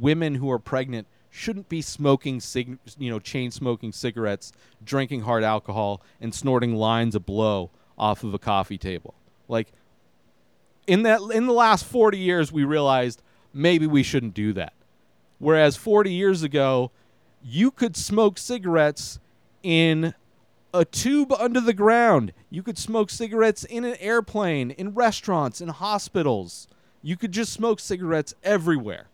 women 0.00 0.36
who 0.36 0.50
are 0.50 0.58
pregnant 0.58 1.06
shouldn't 1.34 1.68
be 1.68 1.80
smoking 1.80 2.38
cig- 2.38 2.78
you 2.98 3.10
know 3.10 3.18
chain 3.18 3.50
smoking 3.50 3.90
cigarettes 3.90 4.52
drinking 4.84 5.22
hard 5.22 5.42
alcohol 5.42 6.00
and 6.20 6.34
snorting 6.34 6.76
lines 6.76 7.14
of 7.14 7.26
blow 7.26 7.70
off 7.98 8.22
of 8.22 8.34
a 8.34 8.38
coffee 8.38 8.78
table 8.78 9.14
like 9.48 9.72
in 10.86 11.02
that 11.02 11.20
in 11.32 11.46
the 11.46 11.52
last 11.52 11.84
40 11.86 12.18
years 12.18 12.52
we 12.52 12.64
realized 12.64 13.22
maybe 13.52 13.86
we 13.86 14.02
shouldn't 14.02 14.34
do 14.34 14.52
that 14.52 14.74
whereas 15.38 15.74
40 15.74 16.12
years 16.12 16.42
ago 16.42 16.90
you 17.42 17.70
could 17.70 17.96
smoke 17.96 18.38
cigarettes 18.38 19.18
in 19.62 20.14
a 20.74 20.84
tube 20.84 21.32
under 21.32 21.60
the 21.60 21.74
ground. 21.74 22.32
You 22.50 22.62
could 22.62 22.78
smoke 22.78 23.10
cigarettes 23.10 23.64
in 23.64 23.84
an 23.84 23.96
airplane, 24.00 24.70
in 24.70 24.94
restaurants, 24.94 25.60
in 25.60 25.68
hospitals. 25.68 26.66
You 27.02 27.16
could 27.16 27.32
just 27.32 27.52
smoke 27.52 27.80
cigarettes 27.80 28.34
everywhere. 28.42 29.08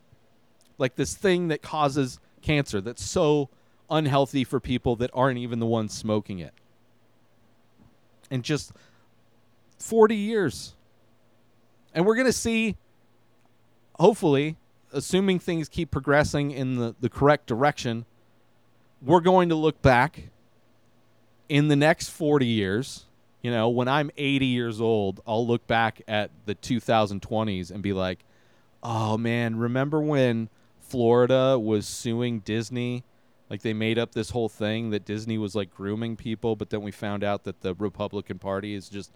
Like 0.78 0.94
this 0.94 1.14
thing 1.14 1.48
that 1.48 1.62
causes 1.62 2.20
cancer 2.40 2.80
that's 2.80 3.04
so 3.04 3.50
unhealthy 3.90 4.44
for 4.44 4.60
people 4.60 4.96
that 4.96 5.10
aren't 5.12 5.38
even 5.38 5.58
the 5.58 5.66
ones 5.66 5.92
smoking 5.92 6.38
it. 6.38 6.54
And 8.30 8.44
just 8.44 8.72
40 9.78 10.14
years. 10.14 10.74
And 11.94 12.06
we're 12.06 12.14
going 12.14 12.26
to 12.26 12.32
see, 12.32 12.76
hopefully, 13.98 14.56
assuming 14.92 15.38
things 15.38 15.68
keep 15.68 15.90
progressing 15.90 16.50
in 16.50 16.76
the, 16.76 16.94
the 17.00 17.08
correct 17.08 17.46
direction, 17.46 18.04
we're 19.00 19.20
going 19.20 19.48
to 19.48 19.54
look 19.54 19.80
back 19.80 20.30
in 21.48 21.68
the 21.68 21.76
next 21.76 22.10
40 22.10 22.46
years, 22.46 23.06
you 23.42 23.50
know, 23.50 23.68
when 23.68 23.88
I'm 23.88 24.10
80 24.16 24.46
years 24.46 24.80
old, 24.80 25.20
I'll 25.26 25.46
look 25.46 25.66
back 25.66 26.02
at 26.08 26.30
the 26.46 26.54
2020s 26.54 27.70
and 27.70 27.82
be 27.82 27.92
like, 27.92 28.24
"Oh 28.82 29.16
man, 29.16 29.56
remember 29.56 30.00
when 30.00 30.50
Florida 30.88 31.58
was 31.58 31.86
suing 31.86 32.40
Disney? 32.40 33.04
Like 33.50 33.62
they 33.62 33.72
made 33.72 33.98
up 33.98 34.12
this 34.12 34.30
whole 34.30 34.48
thing 34.48 34.90
that 34.90 35.04
Disney 35.04 35.38
was 35.38 35.54
like 35.54 35.74
grooming 35.74 36.16
people, 36.16 36.56
but 36.56 36.70
then 36.70 36.82
we 36.82 36.90
found 36.90 37.24
out 37.24 37.44
that 37.44 37.60
the 37.60 37.74
Republican 37.74 38.38
Party 38.38 38.74
is 38.74 38.88
just 38.88 39.12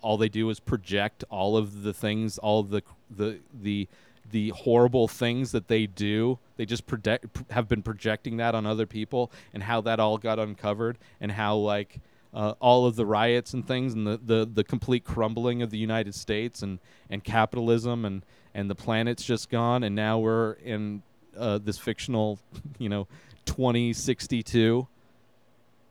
all 0.00 0.16
they 0.16 0.28
do 0.28 0.48
is 0.50 0.60
project 0.60 1.24
all 1.28 1.56
of 1.56 1.82
the 1.82 1.92
things, 1.92 2.38
all 2.38 2.62
the 2.62 2.82
the 3.10 3.40
the 3.52 3.88
the 4.30 4.50
horrible 4.50 5.08
things 5.08 5.52
that 5.52 5.68
they 5.68 5.86
do. 5.86 6.38
They 6.56 6.66
just 6.66 6.86
project, 6.86 7.26
have 7.50 7.68
been 7.68 7.82
projecting 7.82 8.36
that 8.38 8.54
on 8.54 8.66
other 8.66 8.86
people, 8.86 9.32
and 9.52 9.62
how 9.62 9.80
that 9.82 10.00
all 10.00 10.18
got 10.18 10.38
uncovered, 10.38 10.98
and 11.20 11.32
how 11.32 11.56
like 11.56 12.00
uh, 12.32 12.54
all 12.60 12.86
of 12.86 12.96
the 12.96 13.06
riots 13.06 13.54
and 13.54 13.66
things, 13.66 13.94
and 13.94 14.06
the, 14.06 14.20
the 14.22 14.48
the 14.52 14.64
complete 14.64 15.04
crumbling 15.04 15.62
of 15.62 15.70
the 15.70 15.78
United 15.78 16.14
States, 16.14 16.62
and 16.62 16.78
and 17.10 17.24
capitalism, 17.24 18.04
and 18.04 18.24
and 18.54 18.68
the 18.70 18.74
planet's 18.74 19.24
just 19.24 19.50
gone, 19.50 19.82
and 19.82 19.94
now 19.94 20.18
we're 20.18 20.52
in 20.52 21.02
uh, 21.36 21.58
this 21.58 21.78
fictional, 21.78 22.38
you 22.78 22.88
know, 22.88 23.06
2062, 23.46 24.86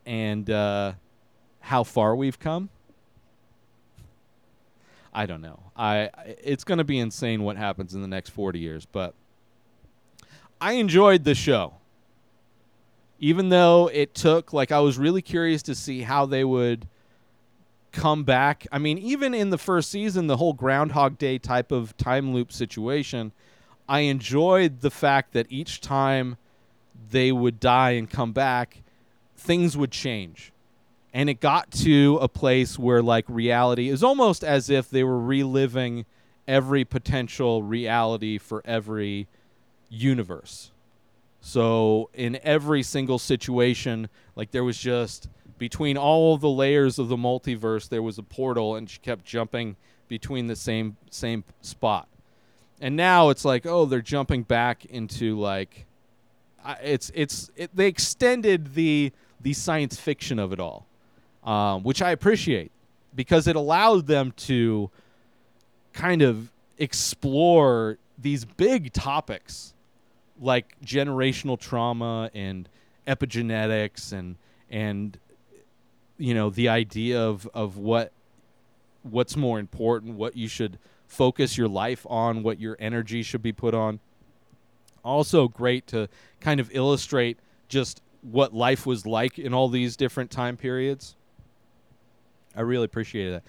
and 0.06 0.50
uh, 0.50 0.94
how 1.60 1.84
far 1.84 2.16
we've 2.16 2.40
come. 2.40 2.70
I 5.14 5.26
don't 5.26 5.42
know. 5.42 5.60
I 5.76 6.12
it's 6.44 6.64
going 6.64 6.78
to 6.78 6.84
be 6.84 7.00
insane 7.00 7.42
what 7.44 7.58
happens 7.58 7.96
in 7.96 8.02
the 8.02 8.08
next 8.08 8.30
40 8.30 8.60
years, 8.60 8.86
but 8.86 9.16
I 10.62 10.74
enjoyed 10.74 11.24
the 11.24 11.34
show. 11.34 11.74
Even 13.20 13.50
though 13.50 13.90
it 13.92 14.14
took 14.14 14.54
like 14.54 14.72
I 14.72 14.80
was 14.80 15.00
really 15.00 15.24
curious 15.24 15.64
to 15.64 15.74
see 15.74 16.02
how 16.02 16.28
they 16.28 16.44
would 16.44 16.88
come 17.98 18.24
back. 18.24 18.68
I 18.72 18.78
mean, 18.78 18.98
even 18.98 19.34
in 19.34 19.50
the 19.50 19.58
first 19.58 19.90
season, 19.90 20.28
the 20.28 20.38
whole 20.38 20.54
Groundhog 20.54 21.18
Day 21.18 21.38
type 21.38 21.72
of 21.72 21.98
time 21.98 22.34
loop 22.34 22.52
situation, 22.52 23.32
I 23.90 24.02
enjoyed 24.02 24.82
the 24.82 24.92
fact 24.92 25.34
that 25.34 25.48
each 25.50 25.82
time 25.82 26.38
they 27.10 27.32
would 27.32 27.60
die 27.60 27.92
and 27.92 28.10
come 28.10 28.32
back, 28.34 28.84
things 29.36 29.76
would 29.78 29.92
change 29.92 30.52
and 31.14 31.32
it 31.32 31.40
got 31.40 31.72
to 31.72 32.20
a 32.22 32.28
place 32.28 32.78
where 32.78 33.02
like 33.02 33.26
reality 33.28 33.90
is 33.90 34.04
almost 34.04 34.44
as 34.44 34.70
if 34.70 34.90
they 34.90 35.04
were 35.04 35.20
reliving 35.20 36.06
every 36.48 36.86
potential 36.86 37.64
reality 37.64 38.38
for 38.38 38.62
every 38.66 39.28
universe 39.90 40.72
so 41.42 42.10
in 42.14 42.38
every 42.44 42.84
single 42.84 43.18
situation 43.18 44.08
like 44.36 44.52
there 44.52 44.64
was 44.64 44.78
just 44.78 45.28
between 45.58 45.98
all 45.98 46.38
the 46.38 46.50
layers 46.50 47.00
of 47.00 47.08
the 47.08 47.18
multiverse 47.18 47.90
there 47.90 48.04
was 48.04 48.18
a 48.18 48.24
portal 48.24 48.76
and 48.76 48.90
she 48.90 49.00
kept 49.00 49.26
jumping 49.26 49.76
between 50.08 50.48
the 50.48 50.56
same 50.56 50.98
same 51.10 51.44
spot. 51.62 52.08
And 52.80 52.96
now 52.96 53.30
it's 53.30 53.44
like 53.44 53.66
oh 53.66 53.86
they're 53.86 54.02
jumping 54.02 54.44
back 54.44 54.86
into 54.86 55.40
like 55.40 55.86
it's 56.82 57.12
it's 57.16 57.50
it, 57.56 57.76
they 57.76 57.88
extended 57.88 58.76
the 58.76 59.12
the 59.42 59.54
science 59.54 60.00
fiction 60.00 60.40
of 60.40 60.52
it 60.52 60.60
all 60.60 60.86
um, 61.44 61.84
which 61.84 62.02
I 62.02 62.12
appreciate 62.12 62.72
because 63.16 63.48
it 63.48 63.56
allowed 63.56 64.08
them 64.08 64.34
to 64.34 64.92
kind 65.94 66.22
of 66.22 66.52
explore 66.78 67.98
these 68.18 68.46
big 68.46 68.94
topics 68.94 69.74
like 70.40 70.76
generational 70.86 71.60
trauma 71.60 72.30
and 72.34 72.70
epigenetics 73.08 74.12
and 74.12 74.36
and 74.70 75.18
you 76.18 76.34
know 76.34 76.50
the 76.50 76.70
idea 76.70 77.20
of 77.22 77.48
of 77.54 77.78
what 77.78 78.12
what's 79.04 79.36
more 79.36 79.60
important 79.60 80.16
what 80.16 80.36
you 80.36 80.48
should 80.48 80.78
focus 81.08 81.58
your 81.58 81.68
life 81.68 82.06
on 82.10 82.44
what 82.44 82.60
your 82.60 82.76
energy 82.80 83.24
should 83.24 83.42
be 83.42 83.54
put 83.54 83.74
on 83.74 84.00
also 85.04 85.48
great 85.48 85.88
to 85.88 86.10
kind 86.42 86.60
of 86.60 86.70
illustrate 86.74 87.40
just 87.70 88.02
what 88.22 88.54
life 88.54 88.86
was 88.86 89.06
like 89.06 89.40
in 89.40 89.54
all 89.54 89.70
these 89.70 89.96
different 89.96 90.30
time 90.30 90.58
periods 90.58 91.16
I 92.58 92.62
really 92.62 92.86
appreciate 92.86 93.30
that. 93.30 93.44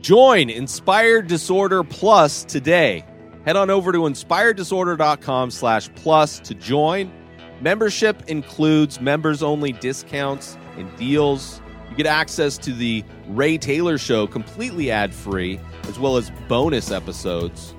Join 0.00 0.48
Inspired 0.48 1.26
Disorder 1.26 1.82
Plus 1.82 2.44
today. 2.44 3.04
Head 3.44 3.56
on 3.56 3.68
over 3.68 3.90
to 3.90 3.98
inspireddisorder.com 3.98 5.50
slash 5.50 5.92
plus 5.96 6.38
to 6.40 6.54
join. 6.54 7.12
Membership 7.60 8.22
includes 8.28 9.00
members 9.00 9.42
only 9.42 9.72
discounts 9.72 10.56
and 10.76 10.94
deals. 10.96 11.60
You 11.90 11.96
get 11.96 12.06
access 12.06 12.56
to 12.58 12.72
the 12.72 13.04
Ray 13.28 13.58
Taylor 13.58 13.98
Show 13.98 14.26
completely 14.26 14.90
ad 14.90 15.12
free, 15.12 15.60
as 15.88 15.98
well 15.98 16.16
as 16.16 16.30
bonus 16.48 16.90
episodes. 16.90 17.74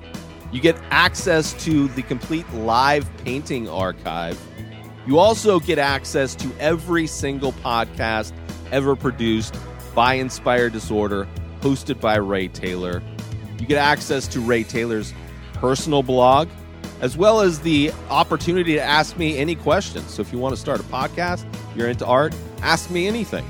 You 0.52 0.60
get 0.60 0.76
access 0.90 1.52
to 1.64 1.88
the 1.88 2.02
complete 2.02 2.48
live 2.52 3.08
painting 3.18 3.68
archive. 3.68 4.40
You 5.06 5.18
also 5.18 5.58
get 5.58 5.78
access 5.78 6.34
to 6.36 6.50
every 6.60 7.06
single 7.06 7.52
podcast 7.52 8.32
ever 8.70 8.94
produced 8.94 9.56
by 9.94 10.14
Inspired 10.14 10.72
Disorder, 10.72 11.26
hosted 11.60 12.00
by 12.00 12.16
Ray 12.16 12.48
Taylor. 12.48 13.02
You 13.58 13.66
get 13.66 13.78
access 13.78 14.28
to 14.28 14.40
Ray 14.40 14.62
Taylor's 14.62 15.12
personal 15.54 16.02
blog, 16.02 16.48
as 17.00 17.16
well 17.16 17.40
as 17.40 17.60
the 17.60 17.92
opportunity 18.08 18.74
to 18.74 18.82
ask 18.82 19.16
me 19.16 19.36
any 19.38 19.54
questions. 19.54 20.10
So 20.12 20.22
if 20.22 20.32
you 20.32 20.38
want 20.38 20.54
to 20.54 20.60
start 20.60 20.80
a 20.80 20.84
podcast, 20.84 21.44
you're 21.74 21.88
into 21.88 22.06
art, 22.06 22.34
ask 22.64 22.90
me 22.90 23.06
anything. 23.06 23.44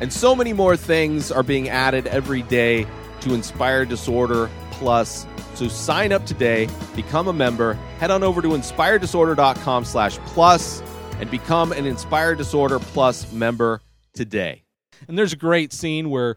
And 0.00 0.12
so 0.12 0.36
many 0.36 0.52
more 0.52 0.76
things 0.76 1.32
are 1.32 1.42
being 1.42 1.68
added 1.68 2.06
every 2.08 2.42
day 2.42 2.86
to 3.20 3.32
Inspire 3.32 3.86
Disorder 3.86 4.50
Plus. 4.72 5.26
So 5.54 5.68
sign 5.68 6.12
up 6.12 6.26
today, 6.26 6.68
become 6.94 7.28
a 7.28 7.32
member, 7.32 7.74
head 7.98 8.10
on 8.10 8.22
over 8.22 8.42
to 8.42 8.48
inspireddisorder.com 8.48 9.84
slash 9.86 10.18
plus 10.18 10.82
and 11.18 11.30
become 11.30 11.72
an 11.72 11.86
Inspire 11.86 12.34
Disorder 12.34 12.78
Plus 12.78 13.32
member 13.32 13.80
today. 14.12 14.62
And 15.08 15.18
there's 15.18 15.32
a 15.32 15.36
great 15.36 15.72
scene 15.72 16.10
where, 16.10 16.36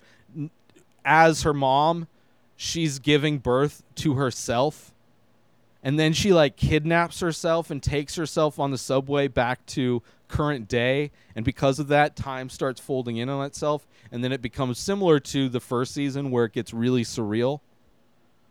as 1.04 1.42
her 1.44 1.54
mom, 1.54 2.08
she's 2.56 3.00
giving 3.00 3.40
birth 3.40 3.84
to 3.96 4.14
herself. 4.14 4.94
And 5.84 6.00
then 6.00 6.14
she 6.14 6.32
like 6.32 6.56
kidnaps 6.56 7.20
herself 7.20 7.72
and 7.72 7.82
takes 7.82 8.16
herself 8.16 8.60
on 8.60 8.72
the 8.72 8.78
subway 8.78 9.28
back 9.28 9.66
to 9.68 10.02
current 10.30 10.70
day. 10.70 11.12
And 11.36 11.44
because 11.44 11.80
of 11.80 11.90
that, 11.90 12.16
time 12.16 12.50
starts 12.50 12.80
folding 12.80 13.18
in 13.18 13.28
on 13.28 13.46
itself. 13.46 13.86
And 14.12 14.24
then 14.24 14.32
it 14.32 14.42
becomes 14.42 14.80
similar 14.80 15.20
to 15.20 15.50
the 15.50 15.60
first 15.60 15.94
season 15.94 16.32
where 16.32 16.46
it 16.46 16.54
gets 16.54 16.74
really 16.74 17.04
surreal. 17.04 17.60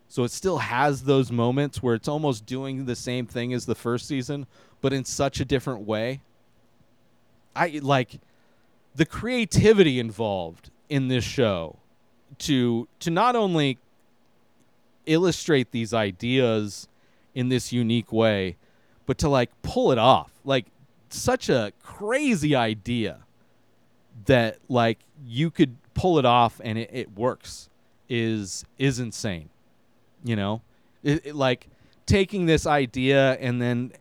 So 0.09 0.25
it 0.25 0.31
still 0.31 0.59
has 0.59 1.05
those 1.05 1.31
moments 1.31 1.83
where 1.83 1.95
it's 1.95 2.09
almost 2.09 2.47
doing 2.47 2.87
the 2.87 2.97
same 2.97 3.27
thing 3.27 3.53
as 3.53 3.67
the 3.67 3.75
first 3.75 4.07
season, 4.07 4.47
but 4.81 4.93
in 4.93 5.05
such 5.05 5.41
a 5.41 5.45
different 5.45 5.87
way. 5.87 6.21
I 7.55 7.81
like 7.83 8.21
the 8.95 9.05
creativity 9.05 9.99
involved 9.99 10.71
in 10.89 11.09
this 11.09 11.25
show 11.25 11.77
to 12.39 12.89
to 13.01 13.11
not 13.11 13.37
only 13.37 13.79
illustrate 15.07 15.73
these 15.73 15.93
ideas 15.93 16.89
in 17.35 17.49
this 17.49 17.73
unique 17.73 18.13
way, 18.13 18.57
but 19.07 19.19
to 19.19 19.29
like 19.29 19.51
pull 19.63 19.93
it 19.93 19.99
off. 19.99 20.31
Like 20.45 20.67
such 21.17 21.49
a 21.49 21.73
crazy 21.83 22.55
idea 22.55 23.19
that 24.27 24.59
like 24.69 24.99
you 25.25 25.51
could 25.51 25.77
pull 25.95 26.19
it 26.19 26.25
off 26.25 26.61
and 26.63 26.79
it, 26.79 26.91
it 26.93 27.17
works 27.17 27.69
is 28.09 28.65
is 28.79 28.99
insane. 28.99 29.49
You 30.25 30.37
know? 30.37 30.63
It, 31.03 31.27
it, 31.27 31.35
like 31.35 31.69
taking 32.07 32.47
this 32.47 32.67
idea 32.67 33.35
and 33.35 33.61
then 33.63 33.93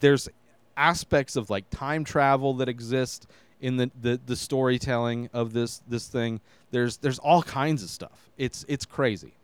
there's 0.00 0.28
aspects 0.76 1.36
of 1.36 1.50
like 1.50 1.68
time 1.70 2.04
travel 2.04 2.54
that 2.54 2.68
exist 2.68 3.26
in 3.60 3.76
the, 3.76 3.90
the, 4.00 4.20
the 4.24 4.36
storytelling 4.36 5.28
of 5.32 5.52
this 5.52 5.82
this 5.88 6.08
thing. 6.08 6.40
There's 6.70 6.96
there's 6.98 7.18
all 7.18 7.42
kinds 7.42 7.82
of 7.82 7.90
stuff. 7.90 8.30
It's 8.38 8.64
it's 8.68 8.86
crazy. 8.86 9.34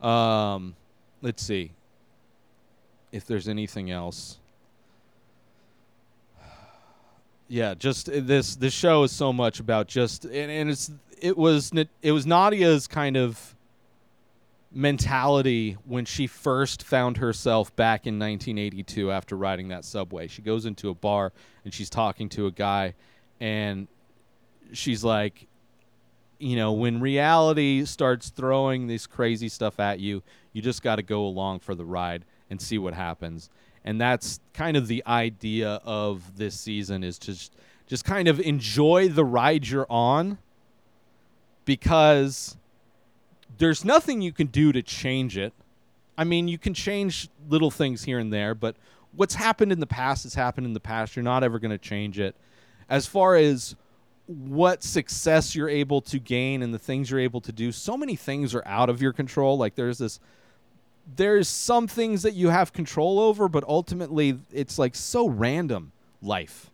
Um, 0.00 0.76
let's 1.20 1.42
see 1.42 1.72
if 3.12 3.26
there's 3.26 3.48
anything 3.48 3.90
else. 3.90 4.38
Yeah, 7.50 7.74
just 7.74 8.08
uh, 8.08 8.20
this 8.22 8.54
this 8.54 8.72
show 8.72 9.02
is 9.02 9.10
so 9.10 9.32
much 9.32 9.58
about 9.58 9.88
just 9.88 10.24
and, 10.24 10.50
and 10.52 10.70
it's 10.70 10.88
it 11.20 11.36
was 11.36 11.72
it 12.00 12.12
was 12.12 12.24
Nadia's 12.24 12.86
kind 12.86 13.16
of 13.16 13.56
mentality 14.70 15.76
when 15.84 16.04
she 16.04 16.28
first 16.28 16.84
found 16.84 17.16
herself 17.16 17.74
back 17.74 18.06
in 18.06 18.20
1982 18.20 19.10
after 19.10 19.36
riding 19.36 19.66
that 19.68 19.84
subway. 19.84 20.28
She 20.28 20.42
goes 20.42 20.64
into 20.64 20.90
a 20.90 20.94
bar 20.94 21.32
and 21.64 21.74
she's 21.74 21.90
talking 21.90 22.28
to 22.28 22.46
a 22.46 22.52
guy 22.52 22.94
and 23.40 23.88
she's 24.72 25.02
like 25.02 25.48
you 26.38 26.54
know, 26.54 26.72
when 26.72 27.00
reality 27.00 27.84
starts 27.84 28.30
throwing 28.30 28.86
this 28.86 29.08
crazy 29.08 29.48
stuff 29.48 29.80
at 29.80 29.98
you, 29.98 30.22
you 30.52 30.62
just 30.62 30.82
got 30.82 30.96
to 30.96 31.02
go 31.02 31.26
along 31.26 31.60
for 31.60 31.74
the 31.74 31.84
ride 31.84 32.24
and 32.48 32.62
see 32.62 32.78
what 32.78 32.94
happens. 32.94 33.50
And 33.84 34.00
that's 34.00 34.40
kind 34.52 34.76
of 34.76 34.88
the 34.88 35.02
idea 35.06 35.80
of 35.84 36.36
this 36.36 36.58
season 36.58 37.02
is 37.02 37.18
just 37.18 37.54
just 37.86 38.04
kind 38.04 38.28
of 38.28 38.38
enjoy 38.38 39.08
the 39.08 39.24
ride 39.24 39.66
you're 39.66 39.86
on 39.90 40.38
because 41.64 42.56
there's 43.58 43.84
nothing 43.84 44.22
you 44.22 44.32
can 44.32 44.46
do 44.46 44.70
to 44.70 44.80
change 44.80 45.36
it. 45.36 45.52
I 46.16 46.22
mean, 46.22 46.46
you 46.46 46.56
can 46.56 46.72
change 46.72 47.28
little 47.48 47.70
things 47.70 48.04
here 48.04 48.20
and 48.20 48.32
there, 48.32 48.54
but 48.54 48.76
what's 49.14 49.34
happened 49.34 49.72
in 49.72 49.80
the 49.80 49.86
past 49.86 50.22
has 50.22 50.34
happened 50.34 50.66
in 50.66 50.72
the 50.72 50.80
past. 50.80 51.16
You're 51.16 51.22
not 51.22 51.42
ever 51.42 51.58
going 51.58 51.72
to 51.72 51.78
change 51.78 52.20
it. 52.20 52.36
As 52.88 53.06
far 53.06 53.34
as 53.36 53.74
what 54.26 54.82
success 54.84 55.56
you're 55.56 55.68
able 55.68 56.00
to 56.02 56.18
gain 56.18 56.62
and 56.62 56.72
the 56.72 56.78
things 56.78 57.10
you're 57.10 57.20
able 57.20 57.40
to 57.40 57.52
do, 57.52 57.72
so 57.72 57.96
many 57.96 58.16
things 58.16 58.54
are 58.54 58.62
out 58.66 58.88
of 58.88 59.02
your 59.02 59.12
control. 59.12 59.58
Like 59.58 59.74
there's 59.74 59.98
this 59.98 60.20
there's 61.16 61.48
some 61.48 61.86
things 61.86 62.22
that 62.22 62.34
you 62.34 62.48
have 62.48 62.72
control 62.72 63.18
over, 63.18 63.48
but 63.48 63.64
ultimately 63.64 64.38
it's 64.52 64.78
like 64.78 64.94
so 64.94 65.28
random 65.28 65.92
life 66.22 66.70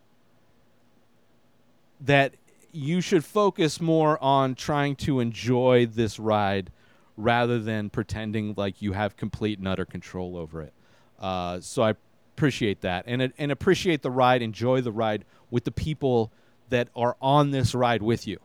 that 2.01 2.35
you 2.71 3.01
should 3.01 3.25
focus 3.25 3.81
more 3.81 4.21
on 4.23 4.53
trying 4.55 4.95
to 4.95 5.19
enjoy 5.19 5.85
this 5.85 6.19
ride 6.19 6.71
rather 7.15 7.59
than 7.59 7.89
pretending 7.89 8.53
like 8.55 8.81
you 8.81 8.93
have 8.93 9.17
complete 9.17 9.57
and 9.57 9.67
utter 9.67 9.85
control 9.85 10.37
over 10.37 10.61
it. 10.61 10.73
Uh, 11.19 11.59
so 11.59 11.81
I 11.81 11.95
appreciate 12.35 12.81
that 12.81 13.05
and 13.07 13.33
and 13.37 13.51
appreciate 13.51 14.03
the 14.03 14.11
ride, 14.11 14.41
enjoy 14.43 14.81
the 14.81 14.91
ride 14.91 15.25
with 15.49 15.63
the 15.63 15.71
people 15.71 16.31
that 16.69 16.89
are 16.95 17.15
on 17.19 17.51
this 17.51 17.73
ride 17.73 18.03
with 18.03 18.27
you. 18.27 18.39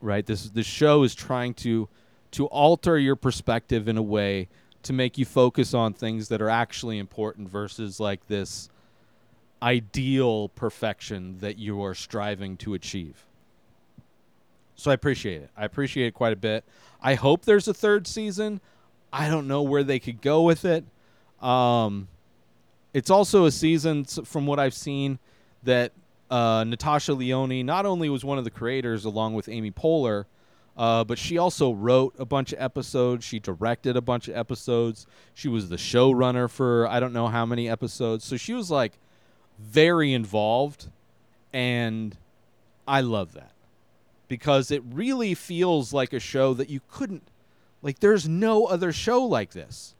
Right? 0.00 0.26
This 0.26 0.50
this 0.50 0.66
show 0.66 1.04
is 1.04 1.14
trying 1.14 1.54
to 1.54 1.88
to 2.32 2.46
alter 2.46 2.98
your 2.98 3.16
perspective 3.16 3.88
in 3.88 3.96
a 3.96 4.02
way 4.02 4.48
to 4.82 4.92
make 4.92 5.16
you 5.16 5.24
focus 5.24 5.74
on 5.74 5.92
things 5.92 6.28
that 6.28 6.42
are 6.42 6.48
actually 6.48 6.98
important 6.98 7.48
versus 7.48 8.00
like 8.00 8.26
this 8.26 8.68
ideal 9.62 10.48
perfection 10.48 11.38
that 11.38 11.56
you 11.56 11.82
are 11.84 11.94
striving 11.94 12.56
to 12.56 12.74
achieve. 12.74 13.24
So 14.74 14.90
I 14.90 14.94
appreciate 14.94 15.42
it. 15.42 15.50
I 15.56 15.64
appreciate 15.64 16.08
it 16.08 16.14
quite 16.14 16.32
a 16.32 16.36
bit. 16.36 16.64
I 17.00 17.14
hope 17.14 17.44
there's 17.44 17.68
a 17.68 17.74
third 17.74 18.06
season. 18.06 18.60
I 19.12 19.28
don't 19.28 19.46
know 19.46 19.62
where 19.62 19.84
they 19.84 20.00
could 20.00 20.20
go 20.20 20.42
with 20.42 20.64
it. 20.64 20.84
Um, 21.40 22.08
it's 22.92 23.10
also 23.10 23.44
a 23.44 23.52
season, 23.52 24.04
from 24.04 24.46
what 24.46 24.58
I've 24.58 24.74
seen, 24.74 25.18
that 25.62 25.92
uh, 26.30 26.64
Natasha 26.66 27.14
Lyonne 27.14 27.64
not 27.64 27.86
only 27.86 28.08
was 28.08 28.24
one 28.24 28.38
of 28.38 28.44
the 28.44 28.50
creators 28.50 29.04
along 29.04 29.34
with 29.34 29.48
Amy 29.48 29.70
Poehler, 29.70 30.24
uh, 30.76 31.04
but 31.04 31.18
she 31.18 31.36
also 31.38 31.72
wrote 31.72 32.14
a 32.18 32.24
bunch 32.24 32.52
of 32.52 32.60
episodes. 32.60 33.24
She 33.24 33.38
directed 33.38 33.96
a 33.96 34.00
bunch 34.00 34.28
of 34.28 34.36
episodes. 34.36 35.06
She 35.34 35.48
was 35.48 35.68
the 35.68 35.76
showrunner 35.76 36.48
for 36.48 36.86
I 36.88 37.00
don't 37.00 37.12
know 37.12 37.28
how 37.28 37.44
many 37.44 37.68
episodes. 37.68 38.24
So 38.24 38.36
she 38.36 38.54
was 38.54 38.70
like 38.70 38.98
very 39.58 40.12
involved, 40.12 40.88
and 41.52 42.16
I 42.88 43.00
love 43.02 43.32
that 43.34 43.52
because 44.28 44.70
it 44.70 44.82
really 44.90 45.34
feels 45.34 45.92
like 45.92 46.12
a 46.12 46.20
show 46.20 46.54
that 46.54 46.70
you 46.70 46.80
couldn't 46.88 47.22
like. 47.82 48.00
There's 48.00 48.26
no 48.26 48.64
other 48.64 48.92
show 48.92 49.22
like 49.24 49.52
this, 49.52 49.94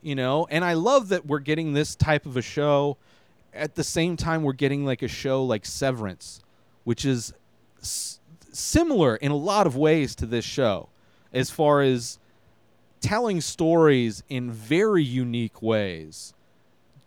you 0.00 0.14
know. 0.14 0.46
And 0.48 0.64
I 0.64 0.74
love 0.74 1.08
that 1.08 1.26
we're 1.26 1.40
getting 1.40 1.72
this 1.72 1.96
type 1.96 2.24
of 2.24 2.36
a 2.36 2.42
show. 2.42 2.96
At 3.52 3.74
the 3.74 3.84
same 3.84 4.16
time, 4.16 4.42
we're 4.42 4.52
getting 4.52 4.84
like 4.84 5.02
a 5.02 5.08
show 5.08 5.44
like 5.44 5.66
Severance, 5.66 6.40
which 6.84 7.04
is 7.04 7.32
s- 7.80 8.20
similar 8.54 9.16
in 9.16 9.30
a 9.30 9.36
lot 9.36 9.66
of 9.66 9.76
ways 9.76 10.14
to 10.16 10.26
this 10.26 10.44
show, 10.44 10.88
as 11.32 11.50
far 11.50 11.82
as 11.82 12.18
telling 13.00 13.40
stories 13.40 14.22
in 14.28 14.50
very 14.50 15.02
unique 15.04 15.60
ways 15.60 16.32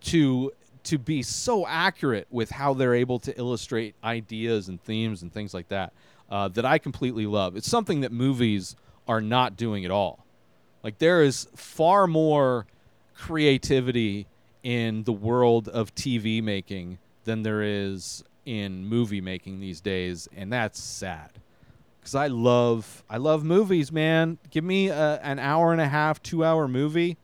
to 0.01 0.51
to 0.83 0.97
be 0.97 1.21
so 1.21 1.67
accurate 1.67 2.27
with 2.31 2.49
how 2.49 2.73
they're 2.73 2.93
able 2.93 3.19
to 3.19 3.37
illustrate 3.37 3.93
ideas 4.05 4.69
and 4.69 4.81
themes 4.83 5.21
and 5.21 5.33
things 5.33 5.53
like 5.53 5.67
that 5.67 5.91
uh, 6.29 6.47
that 6.49 6.65
I 6.65 6.77
completely 6.77 7.25
love. 7.25 7.57
It's 7.57 7.69
something 7.69 8.01
that 8.01 8.11
movies 8.11 8.75
are 9.05 9.19
not 9.19 9.57
doing 9.57 9.83
at 9.83 9.91
all. 9.91 10.25
Like 10.83 10.97
there 10.99 11.23
is 11.23 11.47
far 11.55 12.07
more 12.07 12.67
creativity 13.15 14.27
in 14.63 15.03
the 15.03 15.11
world 15.11 15.67
of 15.67 15.93
TV 15.93 16.41
making 16.41 16.99
than 17.25 17.43
there 17.43 17.61
is 17.61 18.23
in 18.47 18.85
movie 18.85 19.19
making 19.19 19.59
these 19.59 19.81
days, 19.81 20.29
and 20.35 20.51
that's 20.51 20.79
sad. 20.79 21.31
Because 21.99 22.15
I 22.15 22.27
love 22.27 23.03
I 23.09 23.17
love 23.17 23.43
movies, 23.43 23.91
man. 23.91 24.37
Give 24.49 24.63
me 24.63 24.87
a, 24.87 25.19
an 25.21 25.37
hour 25.37 25.73
and 25.73 25.81
a 25.81 25.87
half, 25.87 26.23
two 26.23 26.45
hour 26.45 26.67
movie 26.67 27.17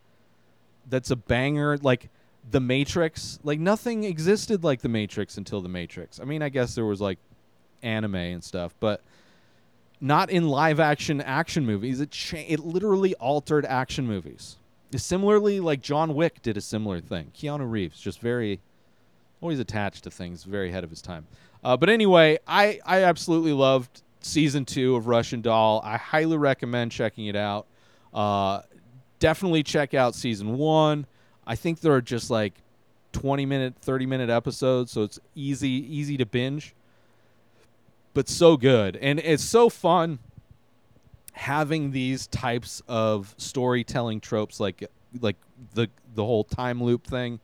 that's 0.89 1.09
a 1.12 1.15
banger. 1.15 1.77
Like 1.77 2.09
the 2.51 2.59
Matrix, 2.59 3.39
like 3.41 3.59
nothing 3.59 4.03
existed 4.03 4.65
like 4.65 4.81
the 4.81 4.89
Matrix 4.89 5.38
until 5.38 5.62
the 5.62 5.69
Matrix. 5.69 6.19
I 6.19 6.25
mean, 6.25 6.41
I 6.41 6.49
guess 6.49 6.75
there 6.75 6.86
was 6.86 6.99
like 6.99 7.17
anime 7.81 8.15
and 8.15 8.43
stuff, 8.43 8.75
but 8.81 9.01
not 10.01 10.29
in 10.29 10.49
live 10.49 10.81
action 10.81 11.21
action 11.21 11.65
movies. 11.65 12.01
It 12.01 12.12
cha- 12.12 12.43
it 12.45 12.59
literally 12.59 13.15
altered 13.15 13.65
action 13.65 14.05
movies. 14.05 14.57
Similarly, 14.93 15.62
like 15.62 15.81
John 15.81 16.13
Wick 16.15 16.41
did 16.41 16.57
a 16.57 16.62
similar 16.62 16.99
thing. 16.99 17.31
Keanu 17.33 17.71
Reeves, 17.71 18.01
just 18.01 18.19
very 18.19 18.59
always 19.43 19.60
attached 19.60 20.06
to 20.06 20.10
things, 20.10 20.43
very 20.43 20.69
ahead 20.69 20.84
of 20.84 20.89
his 20.89 21.01
time. 21.01 21.27
Uh, 21.63 21.75
but 21.77 21.89
anyway, 21.89 22.39
I 22.47 22.79
I 22.86 23.03
absolutely 23.03 23.51
loved 23.53 24.01
season 24.21 24.65
two 24.65 24.95
of 24.95 25.08
Russian 25.08 25.41
Doll. 25.41 25.82
I 25.84 25.97
highly 25.97 26.38
recommend 26.38 26.91
checking 26.91 27.27
it 27.27 27.36
out. 27.36 27.67
Uh, 28.13 28.62
definitely 29.19 29.63
check 29.63 29.93
out 29.93 30.15
season 30.15 30.58
one. 30.58 31.06
I 31.45 31.56
think 31.56 31.82
there 31.82 31.91
are 31.91 32.01
just 32.01 32.29
like 32.29 32.53
20 33.12 33.45
minute, 33.45 33.75
30 33.82 34.06
minute 34.06 34.29
episodes, 34.29 34.91
so 34.91 35.03
it's 35.03 35.19
easy 35.36 35.69
easy 35.69 36.17
to 36.17 36.25
binge. 36.25 36.73
But 38.13 38.29
so 38.29 38.56
good. 38.58 38.95
And 38.95 39.19
it's 39.19 39.43
so 39.43 39.69
fun 39.69 40.19
having 41.34 41.91
these 41.91 42.27
types 42.27 42.82
of 42.88 43.34
storytelling 43.38 44.21
tropes 44.21 44.60
like 44.60 44.89
like 45.19 45.36
the 45.73 45.89
the 46.13 46.23
whole 46.23 46.43
time 46.43 46.82
loop 46.82 47.06
thing 47.06 47.39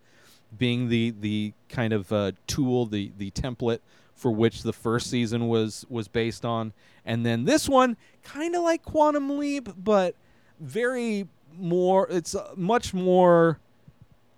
being 0.58 0.90
the 0.90 1.14
the 1.20 1.54
kind 1.68 1.94
of 1.94 2.12
uh, 2.12 2.32
tool, 2.48 2.86
the 2.86 3.12
the 3.18 3.32
template 3.32 3.80
for 4.16 4.32
which 4.32 4.64
the 4.64 4.74
first 4.74 5.10
season 5.10 5.48
was 5.48 5.86
was 5.90 6.08
based 6.08 6.46
on, 6.46 6.74
and 7.06 7.26
then 7.26 7.46
this 7.46 7.70
one 7.70 7.96
kind 8.24 8.56
of 8.56 8.64
like 8.64 8.84
Quantum 8.84 9.38
Leap, 9.38 9.70
but 9.78 10.16
very 10.60 11.28
more. 11.58 12.08
It's 12.10 12.36
uh, 12.36 12.52
much 12.56 12.94
more 12.94 13.60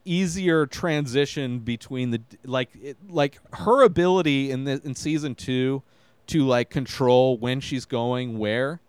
easier 0.06 0.66
transition 0.66 1.60
between 1.60 2.12
the 2.12 2.22
like 2.46 2.70
it, 2.76 2.98
like 3.10 3.40
her 3.54 3.84
ability 3.84 4.52
in 4.52 4.64
the 4.66 4.82
in 4.84 4.96
season 4.96 5.36
two 5.36 5.82
to 6.28 6.46
like 6.46 6.70
control 6.70 7.38
when 7.38 7.60
she's 7.60 7.86
going 7.86 8.38
where. 8.38 8.80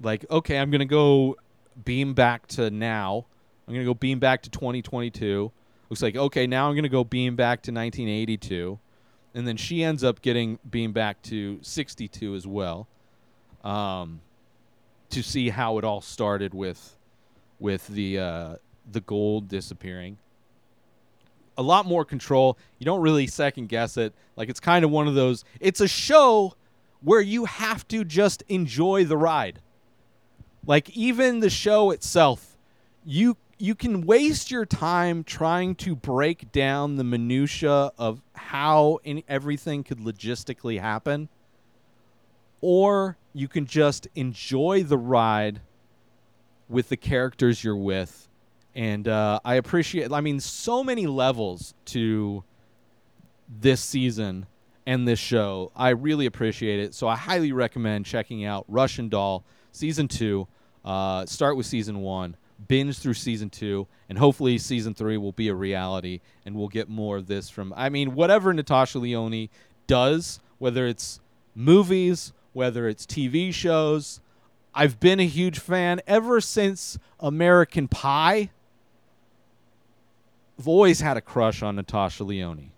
Like 0.00 0.24
okay, 0.30 0.58
I'm 0.58 0.70
gonna 0.70 0.84
go 0.84 1.36
beam 1.84 2.14
back 2.14 2.46
to 2.48 2.70
now. 2.70 3.26
I'm 3.66 3.74
gonna 3.74 3.84
go 3.84 3.94
beam 3.94 4.18
back 4.18 4.42
to 4.42 4.50
2022. 4.50 5.50
Looks 5.90 6.02
like 6.02 6.16
okay, 6.16 6.46
now 6.46 6.68
I'm 6.68 6.74
gonna 6.74 6.88
go 6.88 7.04
beam 7.04 7.36
back 7.36 7.62
to 7.62 7.72
1982 7.72 8.78
and 9.34 9.46
then 9.46 9.56
she 9.56 9.82
ends 9.82 10.04
up 10.04 10.22
getting 10.22 10.58
beam 10.68 10.92
back 10.92 11.20
to 11.22 11.58
62 11.60 12.34
as 12.34 12.46
well 12.46 12.86
um, 13.64 14.20
to 15.10 15.22
see 15.22 15.50
how 15.50 15.78
it 15.78 15.84
all 15.84 16.00
started 16.00 16.54
with 16.54 16.96
with 17.58 17.86
the 17.88 18.18
uh, 18.18 18.56
the 18.90 19.00
gold 19.00 19.48
disappearing. 19.48 20.18
A 21.56 21.62
lot 21.62 21.86
more 21.86 22.04
control. 22.04 22.58
You 22.78 22.84
don't 22.84 23.00
really 23.00 23.26
second 23.26 23.68
guess 23.68 23.96
it. 23.96 24.12
Like 24.36 24.48
it's 24.48 24.60
kind 24.60 24.84
of 24.84 24.90
one 24.90 25.08
of 25.08 25.14
those 25.14 25.44
it's 25.60 25.80
a 25.80 25.88
show 25.88 26.54
where 27.00 27.20
you 27.20 27.44
have 27.44 27.86
to 27.88 28.04
just 28.04 28.42
enjoy 28.48 29.04
the 29.04 29.16
ride. 29.16 29.60
Like 30.66 30.90
even 30.90 31.40
the 31.40 31.50
show 31.50 31.90
itself 31.90 32.56
you 33.04 33.36
you 33.58 33.74
can 33.74 34.02
waste 34.02 34.50
your 34.50 34.66
time 34.66 35.24
trying 35.24 35.74
to 35.76 35.94
break 35.94 36.50
down 36.52 36.96
the 36.96 37.04
minutia 37.04 37.92
of 37.98 38.20
how 38.34 38.98
in 39.04 39.22
everything 39.28 39.84
could 39.84 39.98
logistically 39.98 40.80
happen 40.80 41.28
or 42.60 43.16
you 43.32 43.46
can 43.46 43.66
just 43.66 44.08
enjoy 44.14 44.82
the 44.82 44.96
ride 44.96 45.60
with 46.68 46.88
the 46.88 46.96
characters 46.96 47.62
you're 47.62 47.76
with. 47.76 48.28
And 48.74 49.06
uh, 49.06 49.38
i 49.44 49.54
appreciate 49.54 50.10
i 50.10 50.20
mean 50.20 50.40
so 50.40 50.82
many 50.82 51.06
levels 51.06 51.74
to 51.86 52.42
this 53.48 53.80
season 53.80 54.46
and 54.86 55.06
this 55.06 55.18
show. 55.18 55.70
I 55.76 55.90
really 55.90 56.26
appreciate 56.26 56.80
it. 56.80 56.94
So 56.94 57.06
i 57.06 57.14
highly 57.14 57.52
recommend 57.52 58.04
checking 58.06 58.44
out 58.44 58.64
russian 58.66 59.08
doll 59.08 59.44
season 59.70 60.08
two. 60.08 60.48
Uh, 60.84 61.24
start 61.26 61.56
with 61.56 61.66
season 61.66 62.00
one 62.00 62.36
binge 62.68 62.98
through 62.98 63.14
season 63.14 63.50
two, 63.50 63.86
and 64.08 64.18
hopefully 64.18 64.58
season 64.58 64.94
three 64.94 65.16
will 65.16 65.32
be 65.32 65.48
a 65.48 65.54
reality, 65.54 66.20
and 66.44 66.54
we'll 66.54 66.68
get 66.68 66.88
more 66.88 67.16
of 67.16 67.26
this 67.26 67.50
from. 67.50 67.72
I 67.76 67.88
mean, 67.88 68.14
whatever 68.14 68.52
Natasha 68.52 68.98
Lyonne 68.98 69.48
does, 69.86 70.40
whether 70.58 70.86
it's 70.86 71.20
movies, 71.54 72.32
whether 72.52 72.88
it's 72.88 73.06
TV 73.06 73.52
shows, 73.52 74.20
I've 74.74 74.98
been 74.98 75.20
a 75.20 75.26
huge 75.26 75.58
fan 75.58 76.00
ever 76.06 76.40
since 76.40 76.98
American 77.20 77.88
Pie. 77.88 78.50
I've 80.58 80.68
always 80.68 81.00
had 81.00 81.16
a 81.16 81.20
crush 81.20 81.62
on 81.62 81.76
Natasha 81.76 82.24
Lyonne. 82.24 82.70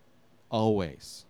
always. 0.51 1.25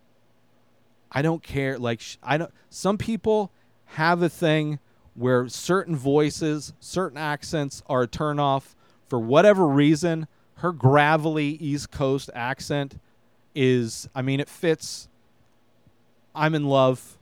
I 1.11 1.21
don't 1.21 1.41
care. 1.41 1.77
Like 1.77 2.01
I 2.21 2.37
don't. 2.37 2.51
Some 2.69 2.97
people 2.97 3.51
have 3.85 4.21
a 4.21 4.29
thing 4.29 4.79
where 5.17 5.49
certain 5.49 5.95
voices, 5.95 6.73
certain 6.79 7.17
accents 7.17 7.83
are 7.87 8.03
a 8.03 8.07
turnoff 8.07 8.75
for 9.09 9.19
whatever 9.19 9.67
reason. 9.67 10.27
Her 10.55 10.71
gravelly 10.71 11.47
East 11.47 11.91
Coast 11.91 12.29
accent 12.33 12.99
is. 13.53 14.07
I 14.15 14.21
mean, 14.21 14.39
it 14.39 14.47
fits. 14.47 15.09
I'm 16.33 16.55
in 16.55 16.65
love. 16.65 17.17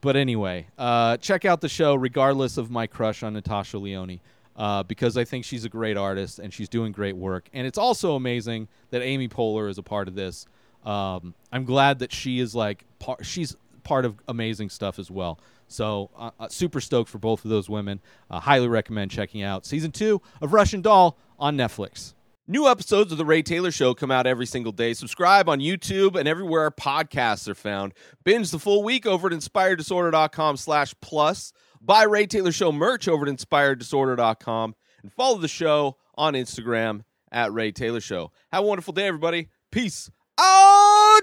But 0.00 0.14
anyway, 0.14 0.68
uh, 0.78 1.16
check 1.16 1.44
out 1.44 1.60
the 1.60 1.68
show 1.68 1.96
regardless 1.96 2.56
of 2.56 2.70
my 2.70 2.86
crush 2.86 3.24
on 3.24 3.32
Natasha 3.32 3.78
Lyonne. 3.78 4.20
Uh, 4.54 4.82
because 4.82 5.16
I 5.16 5.24
think 5.24 5.44
she's 5.44 5.64
a 5.64 5.68
great 5.68 5.96
artist 5.96 6.40
and 6.40 6.52
she's 6.52 6.68
doing 6.68 6.90
great 6.90 7.16
work. 7.16 7.48
And 7.52 7.64
it's 7.64 7.78
also 7.78 8.16
amazing 8.16 8.66
that 8.90 9.02
Amy 9.02 9.28
Poehler 9.28 9.70
is 9.70 9.78
a 9.78 9.84
part 9.84 10.08
of 10.08 10.16
this. 10.16 10.46
Um, 10.84 11.34
I'm 11.52 11.64
glad 11.64 12.00
that 12.00 12.12
she 12.12 12.40
is 12.40 12.56
like 12.56 12.84
par- 12.98 13.22
she's 13.22 13.56
part 13.88 14.04
of 14.04 14.20
amazing 14.28 14.68
stuff 14.68 14.98
as 14.98 15.10
well. 15.10 15.40
So 15.66 16.10
uh, 16.16 16.30
uh, 16.38 16.48
super 16.48 16.80
stoked 16.80 17.08
for 17.08 17.18
both 17.18 17.44
of 17.44 17.50
those 17.50 17.70
women. 17.70 18.00
Uh, 18.30 18.38
highly 18.38 18.68
recommend 18.68 19.10
checking 19.10 19.42
out 19.42 19.64
season 19.64 19.92
two 19.92 20.20
of 20.42 20.52
Russian 20.52 20.82
Doll 20.82 21.18
on 21.38 21.56
Netflix. 21.56 22.12
New 22.46 22.68
episodes 22.68 23.12
of 23.12 23.18
The 23.18 23.24
Ray 23.24 23.42
Taylor 23.42 23.70
Show 23.70 23.94
come 23.94 24.10
out 24.10 24.26
every 24.26 24.46
single 24.46 24.72
day. 24.72 24.94
Subscribe 24.94 25.48
on 25.48 25.58
YouTube 25.60 26.16
and 26.16 26.28
everywhere 26.28 26.70
podcasts 26.70 27.48
are 27.48 27.54
found. 27.54 27.92
Binge 28.24 28.50
the 28.50 28.58
full 28.58 28.82
week 28.82 29.06
over 29.06 29.28
at 29.28 29.34
inspireddisorder.com 29.34 30.56
slash 30.56 30.94
plus. 31.00 31.52
Buy 31.80 32.04
Ray 32.04 32.26
Taylor 32.26 32.52
Show 32.52 32.72
merch 32.72 33.08
over 33.08 33.26
at 33.26 33.34
inspireddisorder.com. 33.34 34.74
And 35.02 35.12
follow 35.12 35.38
the 35.38 35.48
show 35.48 35.96
on 36.14 36.34
Instagram 36.34 37.02
at 37.30 37.52
Ray 37.52 37.72
Taylor 37.72 38.00
Show. 38.00 38.32
Have 38.52 38.64
a 38.64 38.66
wonderful 38.66 38.92
day, 38.94 39.06
everybody. 39.06 39.48
Peace 39.70 40.10
out! 40.38 40.77